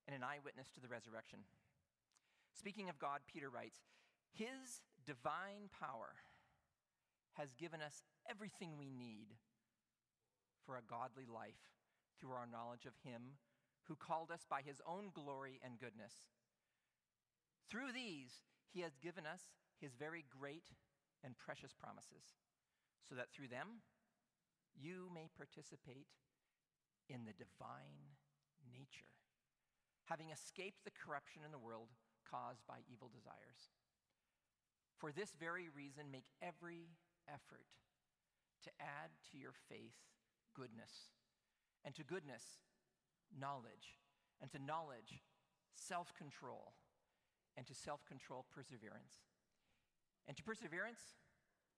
and 0.07 0.15
an 0.15 0.23
eyewitness 0.23 0.69
to 0.73 0.79
the 0.79 0.87
resurrection. 0.87 1.39
Speaking 2.53 2.89
of 2.89 2.99
God, 2.99 3.19
Peter 3.27 3.49
writes, 3.49 3.83
His 4.31 4.81
divine 5.05 5.67
power 5.73 6.15
has 7.33 7.53
given 7.55 7.81
us 7.81 8.03
everything 8.29 8.77
we 8.77 8.89
need 8.89 9.35
for 10.65 10.77
a 10.77 10.87
godly 10.87 11.25
life 11.25 11.59
through 12.19 12.31
our 12.31 12.47
knowledge 12.47 12.85
of 12.85 12.93
Him 13.03 13.39
who 13.91 13.99
called 13.99 14.31
us 14.31 14.47
by 14.47 14.63
His 14.63 14.79
own 14.87 15.11
glory 15.11 15.59
and 15.59 15.75
goodness. 15.75 16.31
Through 17.67 17.91
these, 17.91 18.47
He 18.71 18.79
has 18.87 18.95
given 18.95 19.27
us 19.27 19.51
His 19.83 19.99
very 19.99 20.23
great 20.31 20.63
and 21.27 21.35
precious 21.35 21.75
promises, 21.75 22.39
so 23.03 23.19
that 23.19 23.35
through 23.35 23.51
them 23.51 23.83
you 24.71 25.11
may 25.11 25.27
participate 25.35 26.07
in 27.11 27.27
the 27.27 27.35
divine 27.35 28.15
nature, 28.71 29.11
having 30.07 30.31
escaped 30.31 30.87
the 30.87 30.95
corruption 30.95 31.43
in 31.43 31.51
the 31.51 31.59
world 31.59 31.91
caused 32.23 32.63
by 32.63 32.87
evil 32.87 33.11
desires. 33.11 33.75
For 35.03 35.11
this 35.11 35.35
very 35.35 35.67
reason, 35.67 36.07
make 36.07 36.31
every 36.39 36.95
effort 37.27 37.67
to 38.63 38.71
add 38.79 39.11
to 39.31 39.35
your 39.35 39.51
faith 39.67 39.99
goodness, 40.55 41.11
and 41.83 41.91
to 41.99 42.07
goodness, 42.07 42.63
knowledge, 43.33 43.97
and 44.41 44.51
to 44.51 44.59
knowledge, 44.59 45.23
self 45.73 46.13
control, 46.13 46.73
and 47.57 47.65
to 47.67 47.75
self 47.75 48.05
control, 48.05 48.45
perseverance, 48.53 49.27
and 50.27 50.37
to 50.37 50.43
perseverance, 50.43 51.19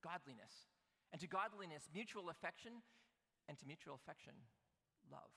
godliness, 0.02 0.70
and 1.12 1.20
to 1.20 1.28
godliness, 1.28 1.88
mutual 1.92 2.30
affection, 2.30 2.82
and 3.48 3.58
to 3.58 3.66
mutual 3.66 3.94
affection, 3.94 4.34
love. 5.10 5.32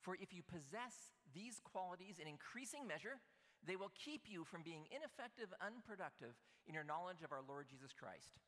For 0.00 0.16
if 0.20 0.32
you 0.32 0.42
possess 0.46 1.12
these 1.34 1.60
qualities 1.60 2.18
in 2.20 2.28
increasing 2.28 2.86
measure, 2.86 3.20
they 3.66 3.76
will 3.76 3.92
keep 3.98 4.30
you 4.30 4.44
from 4.44 4.62
being 4.62 4.86
ineffective, 4.94 5.50
unproductive 5.58 6.38
in 6.66 6.74
your 6.74 6.86
knowledge 6.86 7.22
of 7.24 7.32
our 7.32 7.42
Lord 7.42 7.66
Jesus 7.68 7.90
Christ. 7.92 8.38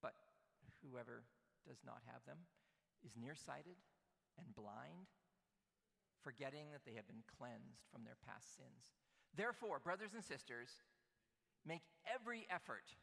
But 0.00 0.16
whoever 0.80 1.24
does 1.68 1.84
not 1.84 2.00
have 2.08 2.24
them 2.24 2.48
is 3.04 3.12
nearsighted 3.16 3.76
and 4.40 4.54
blind, 4.56 5.12
forgetting 6.24 6.72
that 6.72 6.88
they 6.88 6.96
have 6.96 7.06
been 7.06 7.22
cleansed 7.36 7.84
from 7.92 8.02
their 8.02 8.16
past 8.24 8.56
sins. 8.56 8.96
Therefore, 9.36 9.78
brothers 9.78 10.16
and 10.16 10.24
sisters, 10.24 10.80
make 11.68 11.84
every 12.08 12.48
effort 12.48 12.96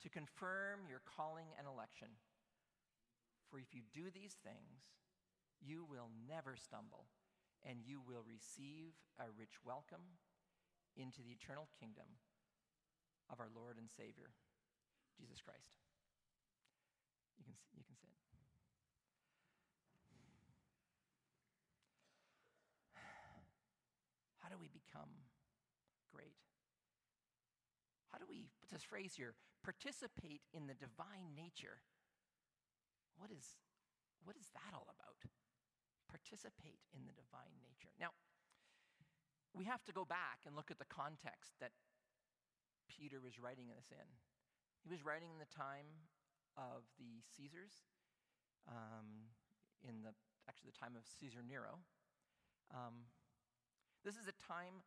to 0.00 0.08
confirm 0.08 0.88
your 0.88 1.04
calling 1.04 1.52
and 1.60 1.68
election. 1.68 2.08
For 3.52 3.60
if 3.60 3.76
you 3.76 3.84
do 3.92 4.08
these 4.08 4.40
things, 4.40 4.88
you 5.60 5.84
will 5.84 6.08
never 6.26 6.56
stumble, 6.56 7.12
and 7.62 7.84
you 7.84 8.00
will 8.00 8.24
receive 8.24 8.96
a 9.20 9.28
rich 9.36 9.60
welcome 9.62 10.18
into 10.96 11.20
the 11.20 11.36
eternal 11.36 11.68
kingdom 11.78 12.18
of 13.30 13.38
our 13.38 13.52
Lord 13.54 13.76
and 13.76 13.92
Savior, 13.92 14.32
Jesus 15.20 15.44
Christ. 15.44 15.76
You 17.38 17.44
can, 17.44 17.54
you 17.76 17.84
can 17.84 17.94
sit. 18.00 18.10
Do 24.52 24.60
we 24.60 24.68
become 24.68 25.08
great? 26.12 26.36
How 28.12 28.20
do 28.20 28.28
we, 28.28 28.52
what's 28.60 28.76
this 28.76 28.84
phrase 28.84 29.16
here? 29.16 29.32
Participate 29.64 30.44
in 30.52 30.68
the 30.68 30.76
divine 30.76 31.32
nature. 31.32 31.80
What 33.16 33.32
is, 33.32 33.56
what 34.22 34.36
is 34.36 34.52
that 34.52 34.76
all 34.76 34.92
about? 34.92 35.16
participate 36.12 36.84
in 36.92 37.08
the 37.08 37.16
divine 37.16 37.56
nature. 37.64 37.88
Now, 37.96 38.12
we 39.56 39.64
have 39.64 39.80
to 39.88 39.92
go 39.96 40.04
back 40.04 40.44
and 40.44 40.52
look 40.52 40.68
at 40.68 40.76
the 40.76 40.88
context 40.92 41.56
that 41.64 41.72
Peter 42.84 43.16
was 43.16 43.40
writing 43.40 43.72
this 43.72 43.88
in. 43.88 44.08
He 44.84 44.92
was 44.92 45.00
writing 45.00 45.32
in 45.32 45.40
the 45.40 45.48
time 45.48 45.88
of 46.60 46.84
the 47.00 47.24
Caesars, 47.24 47.88
um, 48.68 49.32
in 49.80 50.04
the 50.04 50.12
actually 50.44 50.76
the 50.76 50.80
time 50.84 50.92
of 50.92 51.08
Caesar 51.08 51.40
Nero. 51.40 51.80
Um, 52.68 53.08
this 54.04 54.16
is 54.16 54.26
a 54.26 54.36
time 54.46 54.82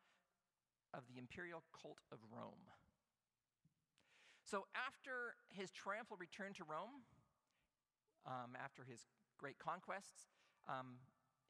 of 0.94 1.04
the 1.08 1.18
imperial 1.18 1.64
cult 1.72 2.00
of 2.12 2.20
Rome. 2.32 2.72
So 4.44 4.66
after 4.76 5.36
his 5.50 5.72
triumphal 5.72 6.18
return 6.20 6.54
to 6.54 6.64
Rome, 6.64 7.04
um, 8.26 8.54
after 8.56 8.84
his 8.84 9.08
great 9.38 9.58
conquests, 9.58 10.30
um, 10.70 11.02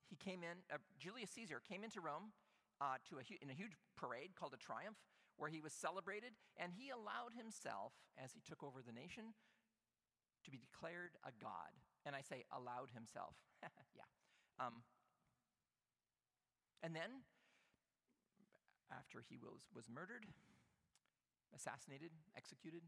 he 0.07 0.15
came 0.15 0.43
in, 0.43 0.63
uh, 0.71 0.77
Julius 0.97 1.31
Caesar 1.31 1.61
came 1.67 1.83
into 1.83 1.99
Rome 1.99 2.31
uh, 2.79 2.97
to 3.09 3.17
a 3.19 3.23
hu- 3.23 3.41
in 3.41 3.49
a 3.49 3.53
huge 3.53 3.73
parade 3.97 4.35
called 4.35 4.53
a 4.53 4.61
triumph, 4.61 4.97
where 5.37 5.49
he 5.49 5.59
was 5.59 5.73
celebrated, 5.73 6.33
and 6.57 6.71
he 6.71 6.89
allowed 6.89 7.35
himself, 7.35 7.93
as 8.17 8.31
he 8.31 8.39
took 8.39 8.63
over 8.63 8.79
the 8.81 8.93
nation, 8.93 9.35
to 10.43 10.51
be 10.51 10.57
declared 10.57 11.11
a 11.25 11.31
god. 11.41 11.75
And 12.05 12.15
I 12.15 12.21
say 12.21 12.45
allowed 12.53 12.91
himself. 12.93 13.35
yeah. 13.95 14.07
Um, 14.59 14.83
and 16.83 16.95
then, 16.95 17.25
after 18.95 19.23
he 19.27 19.35
was, 19.37 19.67
was 19.75 19.91
murdered, 19.91 20.25
assassinated, 21.53 22.11
executed, 22.35 22.81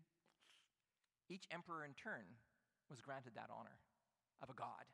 each 1.30 1.46
emperor 1.52 1.84
in 1.84 1.93
turn 1.93 2.39
was 2.89 3.02
granted 3.04 3.36
that 3.36 3.52
honor 3.52 3.84
of 4.41 4.50
a 4.50 4.56
god. 4.56 4.88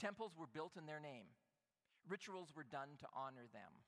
Temples 0.00 0.32
were 0.36 0.48
built 0.48 0.76
in 0.76 0.86
their 0.86 1.00
name, 1.00 1.28
rituals 2.08 2.50
were 2.56 2.64
done 2.64 2.96
to 2.98 3.06
honor 3.14 3.46
them. 3.52 3.84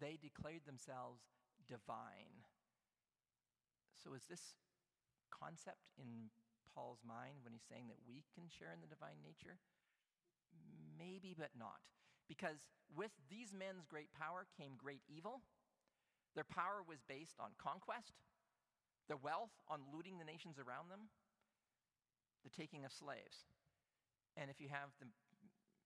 They 0.00 0.18
declared 0.20 0.66
themselves 0.66 1.22
divine. 1.66 2.44
So, 3.94 4.12
is 4.12 4.26
this 4.28 4.58
concept 5.30 5.94
in 5.96 6.28
Paul's 6.74 7.00
mind 7.06 7.40
when 7.46 7.54
he's 7.54 7.64
saying 7.64 7.88
that 7.88 8.02
we 8.04 8.26
can 8.34 8.50
share 8.50 8.74
in 8.74 8.82
the 8.82 8.90
divine 8.90 9.22
nature? 9.22 9.62
Maybe, 10.98 11.32
but 11.32 11.54
not. 11.56 11.80
Because 12.28 12.64
with 12.96 13.12
these 13.28 13.52
men's 13.52 13.84
great 13.84 14.12
power 14.12 14.46
came 14.56 14.76
great 14.76 15.02
evil. 15.08 15.42
Their 16.34 16.44
power 16.44 16.82
was 16.82 16.98
based 17.06 17.38
on 17.38 17.54
conquest, 17.58 18.14
their 19.06 19.20
wealth 19.20 19.54
on 19.68 19.86
looting 19.92 20.18
the 20.18 20.24
nations 20.24 20.58
around 20.58 20.90
them, 20.90 21.12
the 22.42 22.50
taking 22.50 22.84
of 22.84 22.92
slaves. 22.92 23.46
And 24.36 24.50
if 24.50 24.60
you 24.60 24.68
have 24.68 24.90
the 24.98 25.06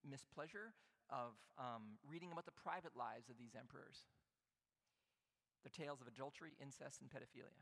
mispleasure 0.06 0.72
of 1.10 1.36
um, 1.58 2.00
reading 2.04 2.32
about 2.32 2.46
the 2.46 2.56
private 2.56 2.96
lives 2.96 3.28
of 3.28 3.36
these 3.36 3.52
emperors, 3.52 4.08
their 5.64 5.72
tales 5.74 6.00
of 6.00 6.06
adultery, 6.06 6.56
incest, 6.60 7.00
and 7.00 7.10
pedophilia. 7.10 7.56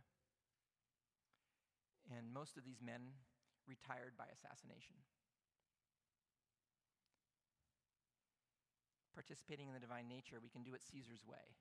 And 2.07 2.31
most 2.31 2.57
of 2.57 2.62
these 2.62 2.79
men 2.79 3.19
retired 3.67 4.15
by 4.15 4.31
assassination. 4.31 4.95
participating 9.16 9.72
in 9.72 9.74
the 9.74 9.81
divine 9.81 10.12
nature, 10.12 10.37
we 10.37 10.52
can 10.52 10.61
do 10.61 10.76
it 10.76 10.85
Caesar's 10.85 11.24
way 11.24 11.57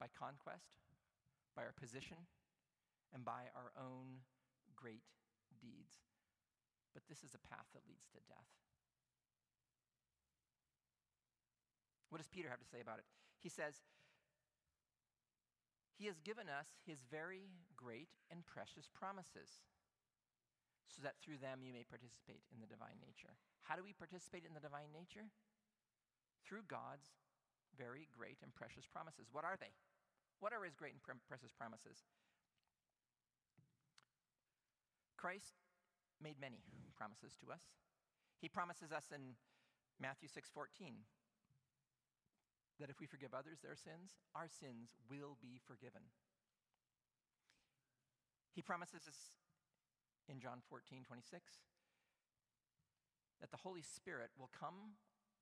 by 0.00 0.08
conquest, 0.16 0.80
by 1.52 1.62
our 1.62 1.76
position, 1.76 2.16
and 3.12 3.24
by 3.24 3.52
our 3.52 3.70
own 3.76 4.24
great 4.74 5.04
deeds. 5.60 6.00
But 6.96 7.04
this 7.08 7.22
is 7.22 7.36
a 7.36 7.46
path 7.46 7.68
that 7.76 7.84
leads 7.84 8.08
to 8.16 8.20
death. 8.24 8.48
What 12.08 12.18
does 12.18 12.28
Peter 12.28 12.48
have 12.48 12.60
to 12.60 12.68
say 12.68 12.80
about 12.80 12.98
it? 12.98 13.04
He 13.40 13.48
says, 13.48 13.82
He 15.98 16.06
has 16.06 16.18
given 16.20 16.48
us 16.48 16.68
His 16.86 17.04
very 17.10 17.52
great 17.76 18.08
and 18.30 18.46
precious 18.46 18.88
promises 18.88 19.60
so 20.88 21.02
that 21.02 21.18
through 21.20 21.40
them 21.40 21.64
you 21.64 21.72
may 21.72 21.84
participate 21.84 22.44
in 22.52 22.60
the 22.60 22.70
divine 22.70 23.00
nature. 23.00 23.34
How 23.64 23.74
do 23.74 23.82
we 23.82 23.96
participate 23.96 24.44
in 24.44 24.52
the 24.52 24.62
divine 24.62 24.92
nature? 24.92 25.26
Through 26.44 26.68
God's 26.68 27.08
very 27.74 28.06
great 28.12 28.38
and 28.44 28.54
precious 28.54 28.86
promises. 28.86 29.32
What 29.32 29.44
are 29.44 29.56
they? 29.58 29.72
What 30.38 30.52
are 30.52 30.62
His 30.62 30.76
great 30.76 30.94
and 30.94 31.02
precious 31.02 31.52
promises? 31.56 32.04
Christ 35.16 35.56
made 36.20 36.36
many 36.38 36.60
promises 36.94 37.34
to 37.40 37.50
us. 37.50 37.64
He 38.40 38.48
promises 38.48 38.92
us 38.92 39.08
in 39.08 39.40
Matthew 39.98 40.28
6:14 40.28 41.06
that 42.78 42.90
if 42.90 43.00
we 43.00 43.06
forgive 43.06 43.32
others 43.32 43.60
their 43.60 43.76
sins, 43.76 44.18
our 44.34 44.48
sins 44.48 44.96
will 45.08 45.38
be 45.40 45.58
forgiven. 45.64 46.02
He 48.52 48.62
promises 48.62 49.06
us 49.08 49.38
in 50.28 50.40
John 50.40 50.64
14, 50.68 51.04
26, 51.04 51.68
that 53.40 53.50
the 53.50 53.60
Holy 53.60 53.82
Spirit 53.82 54.30
will 54.38 54.50
come 54.52 54.96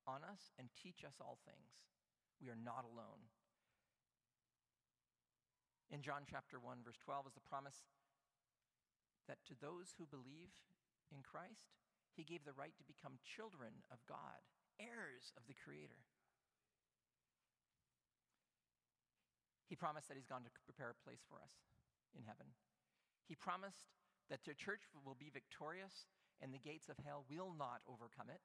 on 0.06 0.26
us 0.26 0.50
and 0.58 0.68
teach 0.74 1.06
us 1.06 1.22
all 1.22 1.38
things. 1.46 1.86
We 2.42 2.50
are 2.50 2.58
not 2.58 2.82
alone. 2.82 3.30
In 5.92 6.02
John 6.02 6.26
chapter 6.26 6.58
1, 6.58 6.82
verse 6.82 6.98
12, 6.98 7.30
is 7.30 7.36
the 7.36 7.44
promise 7.44 7.86
that 9.28 9.44
to 9.46 9.54
those 9.54 9.94
who 9.94 10.08
believe 10.08 10.50
in 11.14 11.22
Christ, 11.22 11.78
he 12.16 12.24
gave 12.24 12.42
the 12.42 12.56
right 12.56 12.74
to 12.76 12.84
become 12.84 13.22
children 13.22 13.86
of 13.92 14.02
God, 14.08 14.42
heirs 14.80 15.30
of 15.36 15.46
the 15.46 15.54
Creator. 15.54 16.02
He 19.72 19.76
promised 19.76 20.08
that 20.12 20.20
He's 20.20 20.28
gone 20.28 20.44
to 20.44 20.52
prepare 20.68 20.92
a 20.92 21.04
place 21.04 21.24
for 21.24 21.40
us 21.40 21.64
in 22.12 22.28
heaven. 22.28 22.52
He 23.24 23.32
promised 23.32 23.88
that 24.32 24.48
the 24.48 24.56
church 24.56 24.88
will 25.04 25.12
be 25.12 25.28
victorious 25.28 26.08
and 26.40 26.56
the 26.56 26.64
gates 26.64 26.88
of 26.88 26.96
hell 27.04 27.28
will 27.28 27.52
not 27.52 27.84
overcome 27.84 28.32
it. 28.32 28.40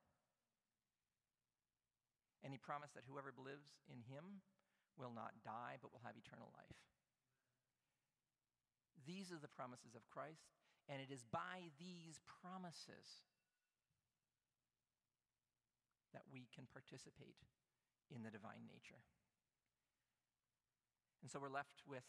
And 2.43 2.52
He 2.52 2.60
promised 2.60 2.91
that 3.00 3.08
whoever 3.08 3.32
lives 3.39 3.80
in 3.88 4.04
Him 4.04 4.43
will 5.00 5.15
not 5.15 5.39
die 5.47 5.80
but 5.80 5.95
will 5.95 6.04
have 6.04 6.19
eternal 6.19 6.52
life. 6.52 6.76
These 9.08 9.32
are 9.32 9.39
the 9.39 9.47
promises 9.47 9.95
of 9.95 10.04
Christ, 10.12 10.52
and 10.91 11.00
it 11.00 11.08
is 11.08 11.23
by 11.23 11.71
these 11.80 12.19
promises 12.43 13.23
that 16.12 16.28
we 16.28 16.52
can 16.52 16.67
participate 16.67 17.39
in 18.12 18.28
the 18.28 18.36
divine 18.36 18.67
nature. 18.67 19.00
And 21.23 21.32
so 21.32 21.39
we're 21.39 21.47
left 21.47 21.88
with 21.88 22.04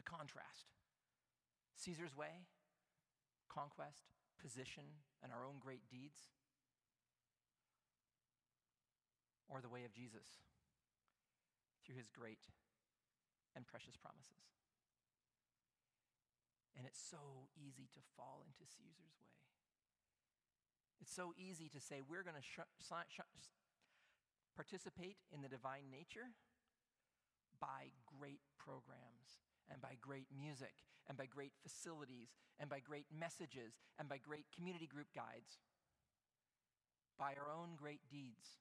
the 0.00 0.02
contrast 0.08 0.72
Caesar's 1.76 2.16
way, 2.16 2.48
conquest, 3.52 4.08
position, 4.40 5.04
and 5.22 5.32
our 5.32 5.44
own 5.44 5.60
great 5.60 5.84
deeds, 5.92 6.32
or 9.48 9.60
the 9.60 9.68
way 9.68 9.84
of 9.84 9.92
Jesus 9.92 10.40
through 11.84 11.96
his 11.96 12.08
great 12.08 12.48
and 13.54 13.68
precious 13.68 13.96
promises. 14.00 14.48
And 16.72 16.88
it's 16.88 17.00
so 17.00 17.52
easy 17.52 17.92
to 17.92 18.00
fall 18.16 18.40
into 18.48 18.64
Caesar's 18.64 19.20
way. 19.20 19.36
It's 21.02 21.12
so 21.12 21.34
easy 21.36 21.68
to 21.68 21.80
say 21.80 22.00
we're 22.00 22.24
going 22.24 22.38
to 22.38 22.42
sh- 22.42 22.64
sh- 22.80 23.12
sh- 23.12 23.52
participate 24.56 25.18
in 25.34 25.42
the 25.42 25.52
divine 25.52 25.90
nature 25.90 26.32
by 27.60 27.92
great 28.06 28.40
programs 28.56 29.42
and 29.72 29.80
by 29.80 29.96
great 29.96 30.28
music 30.28 30.76
and 31.08 31.16
by 31.16 31.24
great 31.24 31.56
facilities 31.64 32.36
and 32.60 32.68
by 32.68 32.78
great 32.78 33.08
messages 33.08 33.80
and 33.96 34.06
by 34.06 34.20
great 34.20 34.44
community 34.52 34.84
group 34.84 35.08
guides, 35.16 35.64
by 37.16 37.32
our 37.40 37.48
own 37.48 37.72
great 37.80 38.04
deeds. 38.12 38.60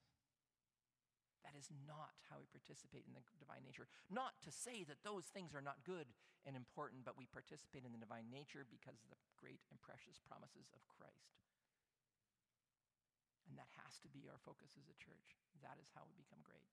That 1.43 1.57
is 1.57 1.67
not 1.83 2.15
how 2.31 2.39
we 2.39 2.47
participate 2.47 3.03
in 3.03 3.17
the 3.17 3.25
divine 3.35 3.65
nature. 3.65 3.89
Not 4.07 4.39
to 4.45 4.53
say 4.53 4.87
that 4.87 5.03
those 5.03 5.27
things 5.27 5.51
are 5.51 5.65
not 5.65 5.83
good 5.83 6.07
and 6.47 6.55
important, 6.55 7.03
but 7.03 7.17
we 7.19 7.27
participate 7.27 7.83
in 7.83 7.91
the 7.91 8.01
divine 8.01 8.29
nature 8.31 8.63
because 8.63 9.01
of 9.03 9.09
the 9.09 9.19
great 9.35 9.61
and 9.73 9.81
precious 9.81 10.21
promises 10.21 10.69
of 10.71 10.85
Christ. 10.87 11.33
And 13.49 13.57
that 13.57 13.73
has 13.83 13.99
to 14.05 14.09
be 14.09 14.29
our 14.29 14.39
focus 14.45 14.77
as 14.79 14.87
a 14.87 14.97
church. 15.01 15.35
That 15.65 15.81
is 15.81 15.89
how 15.91 16.05
we 16.07 16.15
become 16.15 16.39
great. 16.45 16.65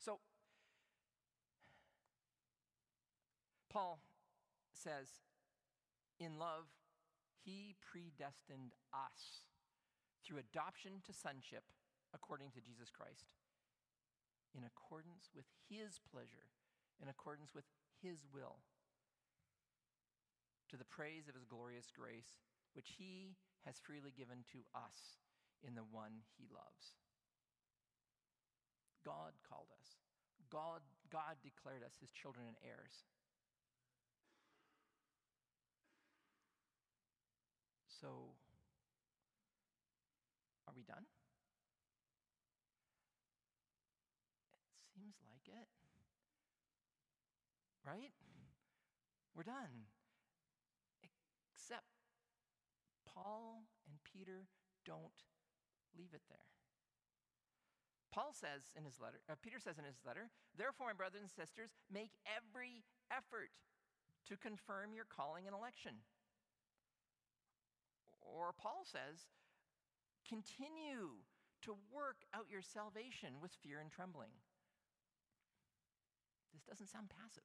So, 0.00 0.18
Paul 3.74 3.98
says, 4.70 5.18
in 6.22 6.38
love, 6.38 6.70
he 7.42 7.74
predestined 7.82 8.78
us 8.94 9.50
through 10.22 10.38
adoption 10.38 11.02
to 11.02 11.12
sonship 11.12 11.66
according 12.14 12.54
to 12.54 12.62
Jesus 12.62 12.94
Christ, 12.94 13.34
in 14.54 14.62
accordance 14.62 15.34
with 15.34 15.50
his 15.66 15.98
pleasure, 15.98 16.54
in 17.02 17.10
accordance 17.10 17.50
with 17.50 17.66
his 17.98 18.22
will, 18.30 18.62
to 20.70 20.78
the 20.78 20.86
praise 20.86 21.26
of 21.26 21.34
his 21.34 21.44
glorious 21.44 21.90
grace, 21.90 22.38
which 22.78 22.94
he 22.94 23.34
has 23.66 23.82
freely 23.82 24.14
given 24.14 24.46
to 24.54 24.62
us 24.70 25.18
in 25.66 25.74
the 25.74 25.90
one 25.90 26.22
he 26.38 26.46
loves. 26.46 26.94
God 29.02 29.34
called 29.42 29.74
us. 29.74 29.98
God, 30.46 30.86
God 31.10 31.42
declared 31.42 31.82
us 31.82 31.98
his 31.98 32.14
children 32.14 32.46
and 32.46 32.56
heirs. 32.62 33.02
So, 38.00 38.34
are 40.66 40.74
we 40.74 40.82
done? 40.82 41.06
It 44.82 44.90
seems 44.94 45.14
like 45.30 45.46
it. 45.46 45.68
Right? 47.86 48.12
We're 49.36 49.44
done. 49.44 49.86
Except 51.54 51.86
Paul 53.06 53.62
and 53.86 53.98
Peter 54.02 54.46
don't 54.84 55.22
leave 55.96 56.14
it 56.14 56.22
there. 56.28 56.50
Paul 58.14 58.30
says 58.30 58.70
in 58.78 58.84
his 58.84 59.00
letter, 59.02 59.18
uh, 59.26 59.34
Peter 59.42 59.58
says 59.58 59.78
in 59.78 59.84
his 59.84 59.98
letter, 60.06 60.30
therefore, 60.56 60.86
my 60.86 60.94
brothers 60.94 61.22
and 61.22 61.30
sisters, 61.30 61.74
make 61.90 62.14
every 62.30 62.86
effort 63.10 63.50
to 64.30 64.38
confirm 64.38 64.94
your 64.94 65.06
calling 65.10 65.46
and 65.46 65.54
election. 65.54 65.98
Or 68.24 68.56
Paul 68.56 68.82
says, 68.84 69.28
continue 70.26 71.22
to 71.62 71.76
work 71.92 72.24
out 72.32 72.48
your 72.50 72.64
salvation 72.64 73.40
with 73.40 73.52
fear 73.60 73.80
and 73.80 73.92
trembling. 73.92 74.32
This 76.52 76.64
doesn't 76.64 76.88
sound 76.88 77.12
passive. 77.12 77.44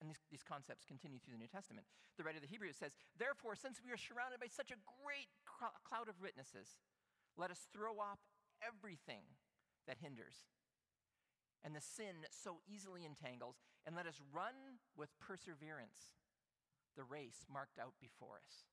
And 0.00 0.08
these, 0.08 0.20
these 0.32 0.44
concepts 0.44 0.88
continue 0.88 1.20
through 1.20 1.36
the 1.36 1.42
New 1.44 1.52
Testament. 1.52 1.84
The 2.16 2.24
writer 2.24 2.40
of 2.40 2.44
the 2.44 2.52
Hebrews 2.52 2.80
says, 2.80 2.96
Therefore, 3.20 3.52
since 3.52 3.84
we 3.84 3.92
are 3.92 4.00
surrounded 4.00 4.40
by 4.40 4.48
such 4.48 4.72
a 4.72 4.80
great 5.04 5.28
cloud 5.44 6.08
of 6.08 6.16
witnesses, 6.24 6.80
let 7.36 7.52
us 7.52 7.68
throw 7.68 8.00
off 8.00 8.20
everything 8.64 9.24
that 9.84 10.00
hinders 10.00 10.48
and 11.64 11.76
the 11.76 11.84
sin 11.84 12.24
that 12.24 12.32
so 12.32 12.64
easily 12.64 13.04
entangles, 13.04 13.60
and 13.84 13.94
let 13.94 14.06
us 14.08 14.16
run 14.32 14.80
with 14.96 15.12
perseverance 15.20 16.16
the 16.96 17.04
race 17.04 17.46
marked 17.50 17.78
out 17.78 17.94
before 18.00 18.40
us. 18.42 18.66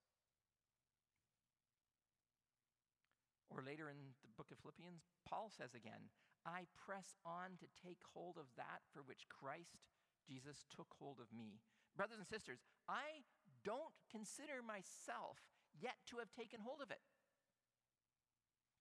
Or 3.50 3.64
later 3.64 3.90
in 3.90 4.14
the 4.22 4.36
book 4.36 4.52
of 4.52 4.60
Philippians, 4.60 5.08
Paul 5.26 5.50
says 5.50 5.74
again, 5.74 6.12
I 6.46 6.68
press 6.76 7.16
on 7.26 7.58
to 7.60 7.68
take 7.76 8.00
hold 8.14 8.38
of 8.38 8.48
that 8.56 8.84
for 8.94 9.02
which 9.02 9.28
Christ 9.28 9.84
Jesus 10.28 10.68
took 10.70 10.94
hold 11.00 11.20
of 11.20 11.32
me. 11.32 11.60
Brothers 11.96 12.20
and 12.20 12.28
sisters, 12.28 12.60
I 12.88 13.26
don't 13.64 13.96
consider 14.12 14.62
myself 14.62 15.40
yet 15.80 15.98
to 16.12 16.20
have 16.20 16.32
taken 16.32 16.60
hold 16.62 16.82
of 16.84 16.92
it. 16.92 17.02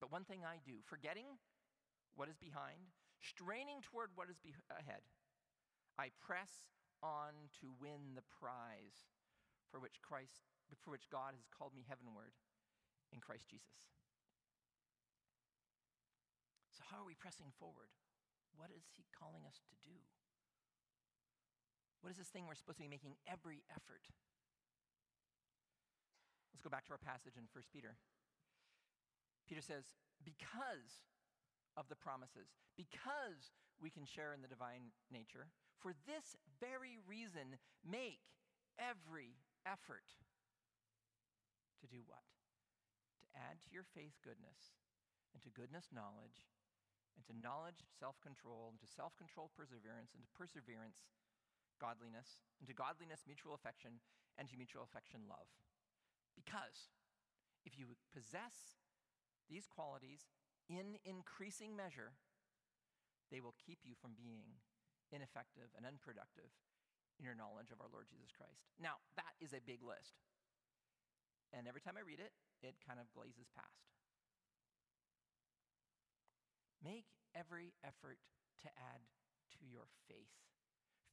But 0.01 0.13
one 0.13 0.25
thing 0.25 0.45
I 0.45 0.61
do, 0.61 0.85
forgetting 0.85 1.41
what 2.15 2.29
is 2.29 2.37
behind, 2.37 2.93
straining 3.21 3.81
toward 3.81 4.11
what 4.15 4.29
is 4.29 4.37
be- 4.39 4.55
ahead, 4.69 5.03
I 5.99 6.13
press 6.21 6.69
on 7.03 7.49
to 7.61 7.73
win 7.81 8.13
the 8.15 8.27
prize 8.29 9.09
for 9.71 9.79
which 9.79 10.03
Christ 10.03 10.43
for 10.83 10.91
which 10.91 11.07
God 11.11 11.39
has 11.39 11.47
called 11.55 11.71
me 11.75 11.87
heavenward 11.87 12.35
in 13.15 13.23
Christ 13.23 13.47
Jesus. 13.47 13.87
So 16.75 16.83
how 16.91 17.01
are 17.01 17.09
we 17.09 17.15
pressing 17.15 17.55
forward? 17.55 17.95
What 18.59 18.75
is 18.75 18.83
he 18.99 19.07
calling 19.15 19.47
us 19.47 19.63
to 19.71 19.77
do? 19.87 19.95
What 22.03 22.11
is 22.11 22.19
this 22.19 22.29
thing 22.29 22.47
we're 22.47 22.59
supposed 22.59 22.79
to 22.79 22.87
be 22.87 22.91
making 22.91 23.17
every 23.31 23.63
effort? 23.71 24.05
Let's 26.53 26.63
go 26.63 26.71
back 26.71 26.87
to 26.91 26.95
our 26.95 27.03
passage 27.03 27.39
in 27.39 27.47
1 27.51 27.73
Peter. 27.73 27.95
Peter 29.47 29.63
says, 29.63 29.87
because 30.25 31.07
of 31.77 31.89
the 31.89 31.99
promises, 31.99 32.51
because 32.75 33.55
we 33.79 33.91
can 33.91 34.07
share 34.07 34.33
in 34.33 34.41
the 34.41 34.51
divine 34.51 34.91
nature, 35.13 35.53
for 35.79 35.93
this 36.09 36.35
very 36.59 36.97
reason, 37.07 37.61
make 37.85 38.25
every 38.79 39.37
effort 39.67 40.07
to 41.83 41.87
do 41.91 42.07
what? 42.07 42.25
To 43.21 43.27
add 43.35 43.59
to 43.67 43.69
your 43.75 43.85
faith 43.85 44.17
goodness, 44.23 44.79
and 45.35 45.43
to 45.43 45.53
goodness 45.53 45.91
knowledge, 45.93 46.47
and 47.19 47.27
to 47.27 47.35
knowledge 47.37 47.85
self 47.91 48.17
control, 48.23 48.71
and 48.73 48.79
to 48.81 48.89
self 48.89 49.19
control 49.19 49.51
perseverance, 49.53 50.15
and 50.15 50.23
to 50.23 50.31
perseverance 50.33 51.05
godliness, 51.77 52.41
and 52.63 52.71
to 52.71 52.77
godliness 52.77 53.29
mutual 53.29 53.53
affection, 53.53 54.01
and 54.39 54.49
to 54.49 54.57
mutual 54.57 54.87
affection 54.87 55.29
love. 55.29 55.51
Because 56.39 56.95
if 57.67 57.77
you 57.77 57.99
possess 58.15 58.81
these 59.51 59.67
qualities 59.67 60.29
in 60.71 60.97
increasing 61.05 61.77
measure, 61.77 62.17
they 63.31 63.41
will 63.41 63.55
keep 63.59 63.83
you 63.85 63.95
from 63.99 64.15
being 64.15 64.63
ineffective 65.11 65.71
and 65.77 65.87
unproductive 65.87 66.51
in 67.19 67.25
your 67.25 67.39
knowledge 67.39 67.73
of 67.73 67.81
our 67.81 67.91
Lord 67.93 68.09
Jesus 68.09 68.33
Christ. 68.33 68.61
Now, 68.77 69.01
that 69.17 69.33
is 69.41 69.57
a 69.57 69.63
big 69.65 69.81
list. 69.81 70.21
And 71.55 71.65
every 71.65 71.81
time 71.81 71.97
I 71.97 72.05
read 72.05 72.21
it, 72.21 72.35
it 72.61 72.77
kind 72.85 73.01
of 73.01 73.09
glazes 73.17 73.49
past. 73.55 73.89
Make 76.85 77.09
every 77.33 77.73
effort 77.81 78.21
to 78.65 78.69
add 78.77 79.03
to 79.57 79.63
your 79.65 79.89
faith. 80.11 80.33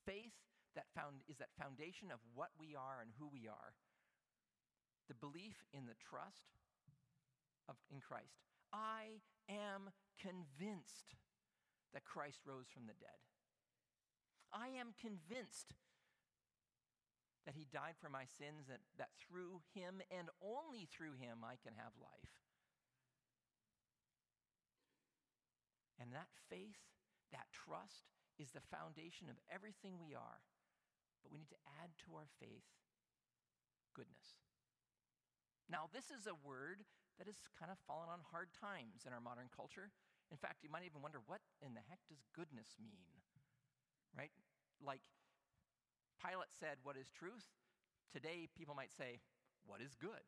Faith 0.04 0.36
that 0.76 0.90
found, 0.92 1.24
is 1.30 1.38
that 1.38 1.54
foundation 1.56 2.12
of 2.12 2.20
what 2.34 2.52
we 2.60 2.76
are 2.76 3.00
and 3.00 3.14
who 3.16 3.30
we 3.30 3.48
are. 3.48 3.78
The 5.08 5.20
belief 5.20 5.64
in 5.72 5.86
the 5.86 6.00
trust 6.00 6.60
of, 7.70 7.76
in 7.92 8.02
Christ. 8.02 8.44
I 8.74 9.22
am 9.48 9.94
convinced 10.20 11.16
that 11.94 12.04
Christ 12.04 12.42
rose 12.44 12.68
from 12.68 12.90
the 12.90 12.98
dead. 12.98 13.22
I 14.52 14.74
am 14.80 14.98
convinced 14.98 15.74
that 17.46 17.56
he 17.56 17.68
died 17.72 18.00
for 18.00 18.08
my 18.08 18.24
sins, 18.26 18.72
and 18.72 18.80
that 18.98 19.12
through 19.20 19.60
him 19.76 20.00
and 20.12 20.32
only 20.40 20.88
through 20.88 21.20
him 21.20 21.44
I 21.44 21.60
can 21.60 21.76
have 21.76 21.92
life. 22.00 22.34
And 26.00 26.12
that 26.12 26.32
faith, 26.50 26.80
that 27.32 27.52
trust, 27.52 28.12
is 28.40 28.52
the 28.52 28.66
foundation 28.74 29.30
of 29.30 29.40
everything 29.48 30.02
we 30.02 30.16
are. 30.16 30.42
But 31.22 31.32
we 31.32 31.40
need 31.40 31.54
to 31.56 31.66
add 31.80 31.96
to 32.04 32.20
our 32.20 32.28
faith 32.40 32.68
goodness. 33.96 34.42
Now, 35.72 35.88
this 35.94 36.12
is 36.12 36.28
a 36.28 36.36
word 36.36 36.84
that 37.18 37.30
has 37.30 37.40
kind 37.56 37.72
of 37.72 37.80
fallen 37.88 38.10
on 38.10 38.20
hard 38.34 38.52
times 38.52 39.06
in 39.08 39.14
our 39.14 39.24
modern 39.24 39.48
culture. 39.54 39.94
In 40.34 40.36
fact, 40.36 40.66
you 40.66 40.70
might 40.74 40.84
even 40.84 41.00
wonder 41.00 41.22
what 41.24 41.46
in 41.62 41.78
the 41.78 41.86
heck 41.88 42.02
does 42.10 42.26
goodness 42.36 42.76
mean? 42.82 43.06
Right? 44.12 44.34
Like 44.82 45.06
Pilate 46.24 46.56
said, 46.56 46.80
What 46.84 46.96
is 46.96 47.12
truth? 47.12 47.44
Today, 48.12 48.48
people 48.56 48.74
might 48.74 48.96
say, 48.96 49.20
What 49.68 49.82
is 49.84 49.94
good? 50.00 50.24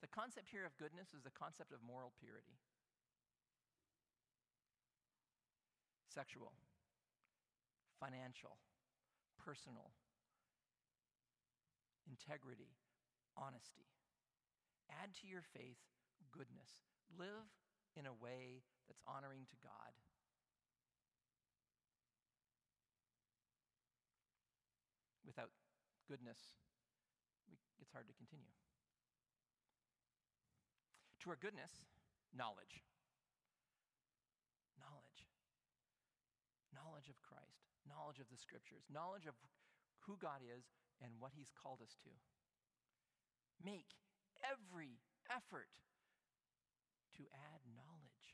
The 0.00 0.08
concept 0.08 0.48
here 0.50 0.64
of 0.64 0.76
goodness 0.78 1.12
is 1.12 1.22
the 1.22 1.34
concept 1.34 1.72
of 1.72 1.84
moral 1.84 2.12
purity. 2.16 2.56
Sexual, 6.08 6.54
financial, 8.00 8.56
personal, 9.36 9.92
integrity, 12.08 12.72
honesty. 13.36 13.86
Add 14.88 15.12
to 15.20 15.26
your 15.28 15.42
faith 15.42 15.78
goodness. 16.32 16.70
Live 17.18 17.50
in 17.96 18.06
a 18.06 18.14
way 18.14 18.62
that's 18.86 19.02
honoring 19.06 19.44
to 19.50 19.56
God. 19.62 19.92
Without 25.26 25.50
goodness, 26.08 26.40
we, 27.44 27.60
it's 27.84 27.92
hard 27.92 28.08
to 28.08 28.16
continue. 28.16 28.48
To 31.22 31.30
our 31.30 31.36
goodness, 31.36 31.84
knowledge. 32.32 32.80
Knowledge. 34.80 35.28
Knowledge 36.72 37.12
of 37.12 37.20
Christ, 37.20 37.68
knowledge 37.84 38.24
of 38.24 38.32
the 38.32 38.40
scriptures, 38.40 38.88
knowledge 38.88 39.28
of 39.28 39.36
who 40.08 40.16
God 40.16 40.40
is 40.40 40.72
and 41.04 41.20
what 41.20 41.36
He's 41.36 41.52
called 41.52 41.84
us 41.84 41.92
to. 42.08 42.12
Make 43.60 43.92
every 44.40 45.04
effort 45.28 45.68
to 47.20 47.28
add 47.52 47.60
knowledge. 47.76 48.26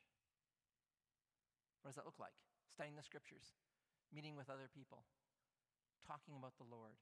What 1.82 1.90
does 1.90 1.98
that 1.98 2.06
look 2.06 2.20
like? 2.22 2.36
Studying 2.70 2.94
the 2.94 3.06
scriptures, 3.06 3.56
meeting 4.12 4.36
with 4.36 4.52
other 4.52 4.68
people, 4.68 5.02
talking 6.04 6.36
about 6.36 6.56
the 6.60 6.68
Lord, 6.68 6.96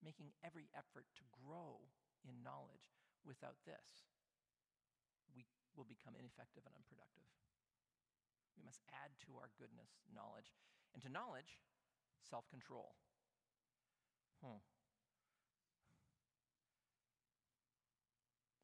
making 0.00 0.32
every 0.40 0.68
effort 0.72 1.06
to 1.20 1.24
grow 1.32 1.80
in 2.24 2.40
knowledge. 2.44 2.96
Without 3.20 3.60
this, 3.68 4.08
we 5.36 5.44
will 5.76 5.84
become 5.84 6.16
ineffective 6.16 6.64
and 6.64 6.72
unproductive. 6.72 7.28
We 8.56 8.64
must 8.64 8.80
add 8.92 9.12
to 9.28 9.36
our 9.36 9.52
goodness 9.60 9.92
knowledge. 10.08 10.56
And 10.96 11.00
to 11.06 11.12
knowledge, 11.12 11.60
self 12.24 12.48
control. 12.50 12.96
Hmm. 14.42 14.58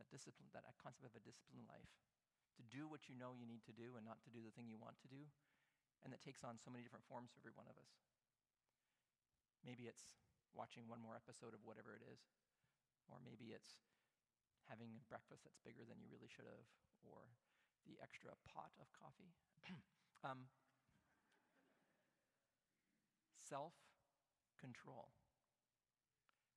That 0.01 0.09
discipline, 0.09 0.51
that 0.57 0.67
concept 0.81 1.07
of 1.07 1.15
a 1.15 1.23
disciplined 1.23 1.69
life. 1.69 1.93
To 2.57 2.65
do 2.65 2.89
what 2.89 3.13
you 3.13 3.15
know 3.15 3.37
you 3.37 3.45
need 3.45 3.65
to 3.69 3.77
do 3.77 4.01
and 4.01 4.05
not 4.09 4.25
to 4.25 4.33
do 4.33 4.41
the 4.41 4.53
thing 4.57 4.69
you 4.73 4.81
want 4.81 4.97
to 5.05 5.09
do. 5.13 5.29
And 6.01 6.13
that 6.13 6.25
takes 6.25 6.41
on 6.41 6.57
so 6.57 6.73
many 6.73 6.81
different 6.81 7.05
forms 7.05 7.29
for 7.33 7.45
every 7.45 7.53
one 7.53 7.69
of 7.69 7.77
us. 7.77 7.93
Maybe 9.61 9.91
it's 9.91 10.17
watching 10.57 10.89
one 10.89 11.05
more 11.05 11.15
episode 11.15 11.53
of 11.53 11.61
whatever 11.63 11.93
it 11.93 12.03
is, 12.09 12.25
or 13.07 13.21
maybe 13.23 13.53
it's 13.53 13.79
having 14.67 14.99
breakfast 15.07 15.47
that's 15.47 15.61
bigger 15.63 15.87
than 15.87 16.01
you 16.03 16.11
really 16.11 16.33
should 16.33 16.49
have, 16.49 16.67
or 17.07 17.31
the 17.87 18.01
extra 18.03 18.35
pot 18.49 18.73
of 18.83 18.91
coffee. 18.97 19.37
um, 20.27 20.49
Self 23.37 23.75
control. 24.59 25.15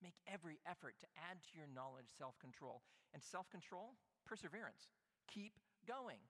Make 0.02 0.18
every 0.26 0.58
effort 0.66 0.96
to 1.02 1.08
add 1.30 1.38
to 1.44 1.52
your 1.54 1.68
knowledge 1.70 2.10
self 2.18 2.40
control. 2.40 2.82
And 3.14 3.22
self 3.22 3.50
control, 3.50 3.94
perseverance. 4.26 4.90
Keep 5.30 5.54
going. 5.86 6.24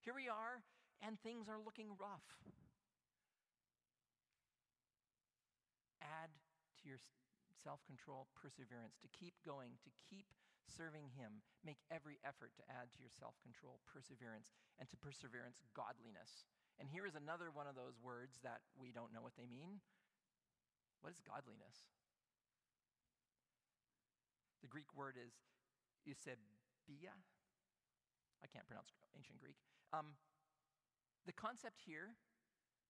Here 0.00 0.12
we 0.12 0.28
are, 0.28 0.60
and 1.00 1.16
things 1.20 1.48
are 1.48 1.60
looking 1.64 1.96
rough. 1.96 2.26
Add 6.02 6.34
to 6.82 6.84
your 6.90 6.98
self 7.54 7.78
control 7.86 8.26
perseverance, 8.34 8.98
to 9.00 9.08
keep 9.14 9.38
going, 9.46 9.78
to 9.86 9.90
keep 10.10 10.26
serving 10.66 11.14
Him. 11.14 11.46
Make 11.62 11.78
every 11.94 12.18
effort 12.26 12.50
to 12.58 12.64
add 12.66 12.90
to 12.92 12.98
your 12.98 13.12
self 13.12 13.38
control 13.40 13.78
perseverance, 13.86 14.50
and 14.82 14.90
to 14.90 14.98
perseverance, 14.98 15.62
godliness. 15.72 16.44
And 16.82 16.90
here 16.90 17.06
is 17.06 17.14
another 17.14 17.54
one 17.54 17.70
of 17.70 17.78
those 17.78 17.94
words 18.02 18.42
that 18.42 18.66
we 18.74 18.90
don't 18.90 19.14
know 19.14 19.22
what 19.22 19.38
they 19.38 19.46
mean. 19.46 19.78
What 21.04 21.14
is 21.14 21.22
godliness? 21.22 21.86
The 24.62 24.70
Greek 24.70 24.90
word 24.94 25.18
is 25.18 25.34
eusebia. 26.06 27.14
I 28.42 28.46
can't 28.50 28.66
pronounce 28.66 28.94
ancient 29.14 29.38
Greek. 29.38 29.58
Um, 29.92 30.18
the 31.26 31.34
concept 31.34 31.82
here 31.86 32.14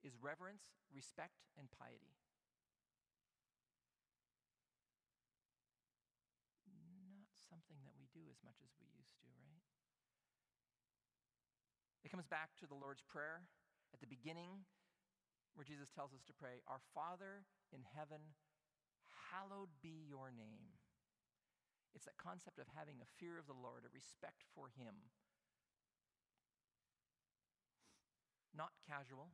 is 0.04 0.16
reverence, 0.20 0.64
respect, 0.92 1.44
and 1.58 1.68
piety. 1.72 2.16
Not 7.52 7.68
that 7.86 7.98
we 7.98 8.06
do 8.14 8.24
as 8.30 8.38
much 8.42 8.58
as 8.62 8.70
we 8.78 8.86
used 8.94 9.16
to, 9.22 9.28
right? 9.38 9.62
It 12.02 12.10
comes 12.10 12.26
back 12.26 12.54
to 12.62 12.66
the 12.66 12.78
Lord's 12.78 13.02
Prayer 13.02 13.46
at 13.94 14.00
the 14.00 14.10
beginning, 14.10 14.66
where 15.54 15.68
Jesus 15.68 15.92
tells 15.92 16.16
us 16.16 16.24
to 16.26 16.34
pray, 16.34 16.64
Our 16.66 16.80
Father 16.96 17.44
in 17.70 17.84
heaven, 17.84 18.34
hallowed 19.30 19.72
be 19.80 20.08
your 20.08 20.32
name. 20.32 20.80
It's 21.94 22.08
that 22.08 22.16
concept 22.16 22.56
of 22.56 22.66
having 22.72 23.00
a 23.00 23.12
fear 23.20 23.36
of 23.36 23.46
the 23.46 23.56
Lord, 23.56 23.84
a 23.84 23.92
respect 23.92 24.48
for 24.56 24.72
Him. 24.72 25.12
Not 28.56 28.72
casual, 28.84 29.32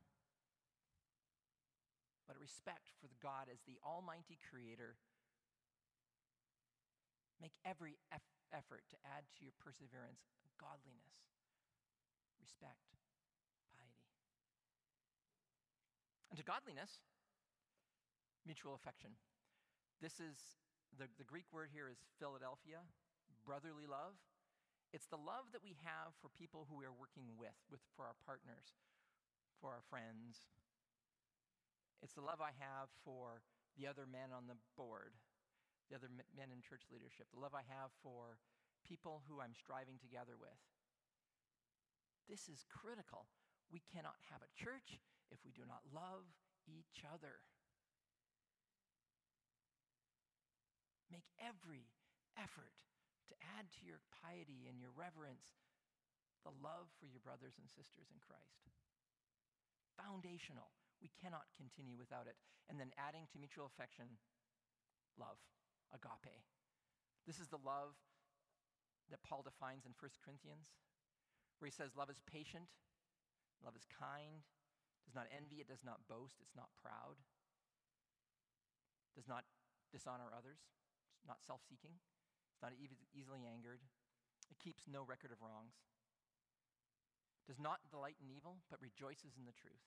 but 2.27 2.35
a 2.35 2.43
respect 2.43 2.91
for 2.99 3.11
God 3.23 3.47
as 3.51 3.63
the 3.63 3.79
Almighty 3.83 4.37
Creator. 4.37 4.95
Make 7.39 7.55
every 7.63 7.95
eff- 8.11 8.35
effort 8.51 8.83
to 8.91 8.97
add 9.07 9.23
to 9.39 9.39
your 9.47 9.55
perseverance 9.63 10.27
godliness, 10.59 11.15
respect, 12.43 12.99
piety. 13.71 14.11
And 16.29 16.35
to 16.35 16.43
godliness, 16.43 16.99
mutual 18.43 18.75
affection. 18.75 19.15
This 20.03 20.19
is 20.19 20.35
the, 20.99 21.07
the 21.15 21.23
Greek 21.23 21.47
word 21.55 21.71
here 21.71 21.87
is 21.87 22.03
Philadelphia, 22.19 22.83
brotherly 23.47 23.87
love. 23.87 24.19
It's 24.91 25.07
the 25.07 25.21
love 25.21 25.47
that 25.53 25.61
we 25.63 25.77
have 25.85 26.17
for 26.19 26.33
people 26.33 26.65
who 26.67 26.75
we 26.75 26.85
are 26.85 26.95
working 26.95 27.37
with, 27.37 27.55
with 27.69 27.79
for 27.93 28.09
our 28.09 28.17
partners, 28.25 28.73
for 29.61 29.69
our 29.69 29.85
friends. 29.87 30.49
It's 32.01 32.17
the 32.17 32.25
love 32.25 32.41
I 32.41 32.55
have 32.57 32.89
for 33.05 33.45
the 33.77 33.85
other 33.85 34.09
men 34.09 34.33
on 34.33 34.49
the 34.49 34.57
board, 34.75 35.13
the 35.89 35.97
other 35.97 36.13
men 36.13 36.53
in 36.53 36.61
church 36.61 36.85
leadership, 36.93 37.25
the 37.33 37.41
love 37.41 37.57
I 37.57 37.65
have 37.65 37.89
for 38.05 38.37
people 38.85 39.25
who 39.25 39.41
I'm 39.41 39.57
striving 39.57 39.97
together 39.97 40.37
with. 40.37 40.61
This 42.29 42.45
is 42.45 42.61
critical. 42.69 43.25
We 43.73 43.81
cannot 43.81 44.21
have 44.29 44.45
a 44.45 44.53
church 44.53 45.01
if 45.33 45.41
we 45.41 45.49
do 45.49 45.65
not 45.65 45.81
love 45.89 46.29
each 46.69 47.01
other. 47.09 47.41
Make 51.09 51.25
every 51.41 51.89
effort 52.37 52.77
to 53.33 53.33
add 53.57 53.65
to 53.73 53.81
your 53.81 54.01
piety 54.21 54.69
and 54.69 54.77
your 54.77 54.93
reverence 54.93 55.57
the 56.45 56.53
love 56.61 56.89
for 57.01 57.09
your 57.09 57.21
brothers 57.21 57.57
and 57.57 57.65
sisters 57.73 58.13
in 58.13 58.21
Christ. 58.21 58.69
Foundational. 59.97 60.69
We 61.01 61.09
cannot 61.17 61.49
continue 61.57 61.97
without 61.97 62.29
it. 62.29 62.37
And 62.69 62.77
then 62.77 62.93
adding 62.95 63.25
to 63.33 63.41
mutual 63.41 63.65
affection, 63.65 64.21
love, 65.17 65.41
agape. 65.93 66.45
This 67.25 67.39
is 67.39 67.49
the 67.49 67.61
love 67.61 67.97
that 69.09 69.25
Paul 69.25 69.41
defines 69.41 69.85
in 69.85 69.93
1 69.97 70.21
Corinthians, 70.21 70.73
where 71.57 71.67
he 71.67 71.73
says, 71.73 71.97
Love 71.97 72.09
is 72.09 72.21
patient, 72.29 72.69
love 73.65 73.75
is 73.75 73.85
kind, 73.89 74.45
does 75.05 75.17
not 75.17 75.29
envy, 75.33 75.61
it 75.61 75.69
does 75.69 75.81
not 75.81 76.05
boast, 76.05 76.37
it's 76.41 76.53
not 76.53 76.69
proud, 76.77 77.17
does 79.17 79.25
not 79.25 79.45
dishonor 79.89 80.29
others, 80.29 80.61
it's 81.17 81.25
not 81.25 81.41
self 81.41 81.65
seeking, 81.65 81.97
it's 82.53 82.61
not 82.61 82.77
easily 82.77 83.49
angered, 83.49 83.81
it 84.53 84.61
keeps 84.61 84.85
no 84.85 85.01
record 85.01 85.33
of 85.33 85.41
wrongs, 85.41 85.81
does 87.49 87.57
not 87.57 87.81
delight 87.89 88.21
in 88.21 88.29
evil, 88.29 88.61
but 88.69 88.77
rejoices 88.77 89.33
in 89.33 89.49
the 89.49 89.57
truth. 89.57 89.81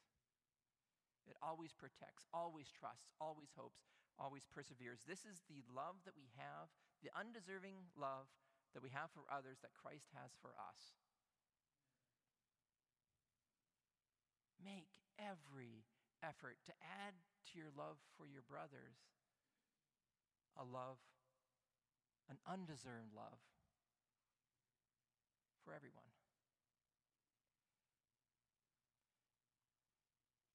It 1.31 1.38
always 1.38 1.71
protects, 1.71 2.27
always 2.35 2.67
trusts, 2.75 3.15
always 3.23 3.55
hopes, 3.55 3.87
always 4.18 4.44
perseveres. 4.48 5.05
This 5.07 5.25
is 5.25 5.44
the 5.48 5.64
love 5.70 6.01
that 6.05 6.16
we 6.16 6.29
have, 6.37 6.72
the 7.01 7.12
undeserving 7.12 7.92
love 7.96 8.29
that 8.75 8.83
we 8.83 8.90
have 8.92 9.12
for 9.12 9.29
others 9.29 9.61
that 9.61 9.77
Christ 9.77 10.09
has 10.16 10.33
for 10.40 10.57
us. 10.57 10.96
Make 14.62 14.88
every 15.18 15.85
effort 16.22 16.57
to 16.70 16.75
add 16.81 17.18
to 17.53 17.59
your 17.59 17.75
love 17.75 17.98
for 18.16 18.25
your 18.25 18.46
brothers 18.46 18.96
a 20.57 20.64
love 20.64 21.01
an 22.31 22.38
undeserved 22.48 23.12
love 23.12 23.40
for 25.64 25.75
everyone. 25.75 26.09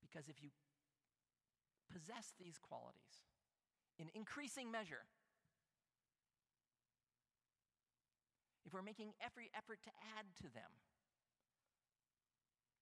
Because 0.02 0.30
if 0.30 0.42
you 0.42 0.50
possess 1.92 2.34
these 2.40 2.58
qualities 2.58 3.28
in 4.00 4.10
increasing 4.14 4.70
measure, 4.70 5.06
if 8.66 8.74
we're 8.74 8.86
making 8.86 9.16
every 9.24 9.50
effort 9.58 9.80
to 9.88 9.92
add 10.18 10.28
to 10.44 10.52
them, 10.54 10.70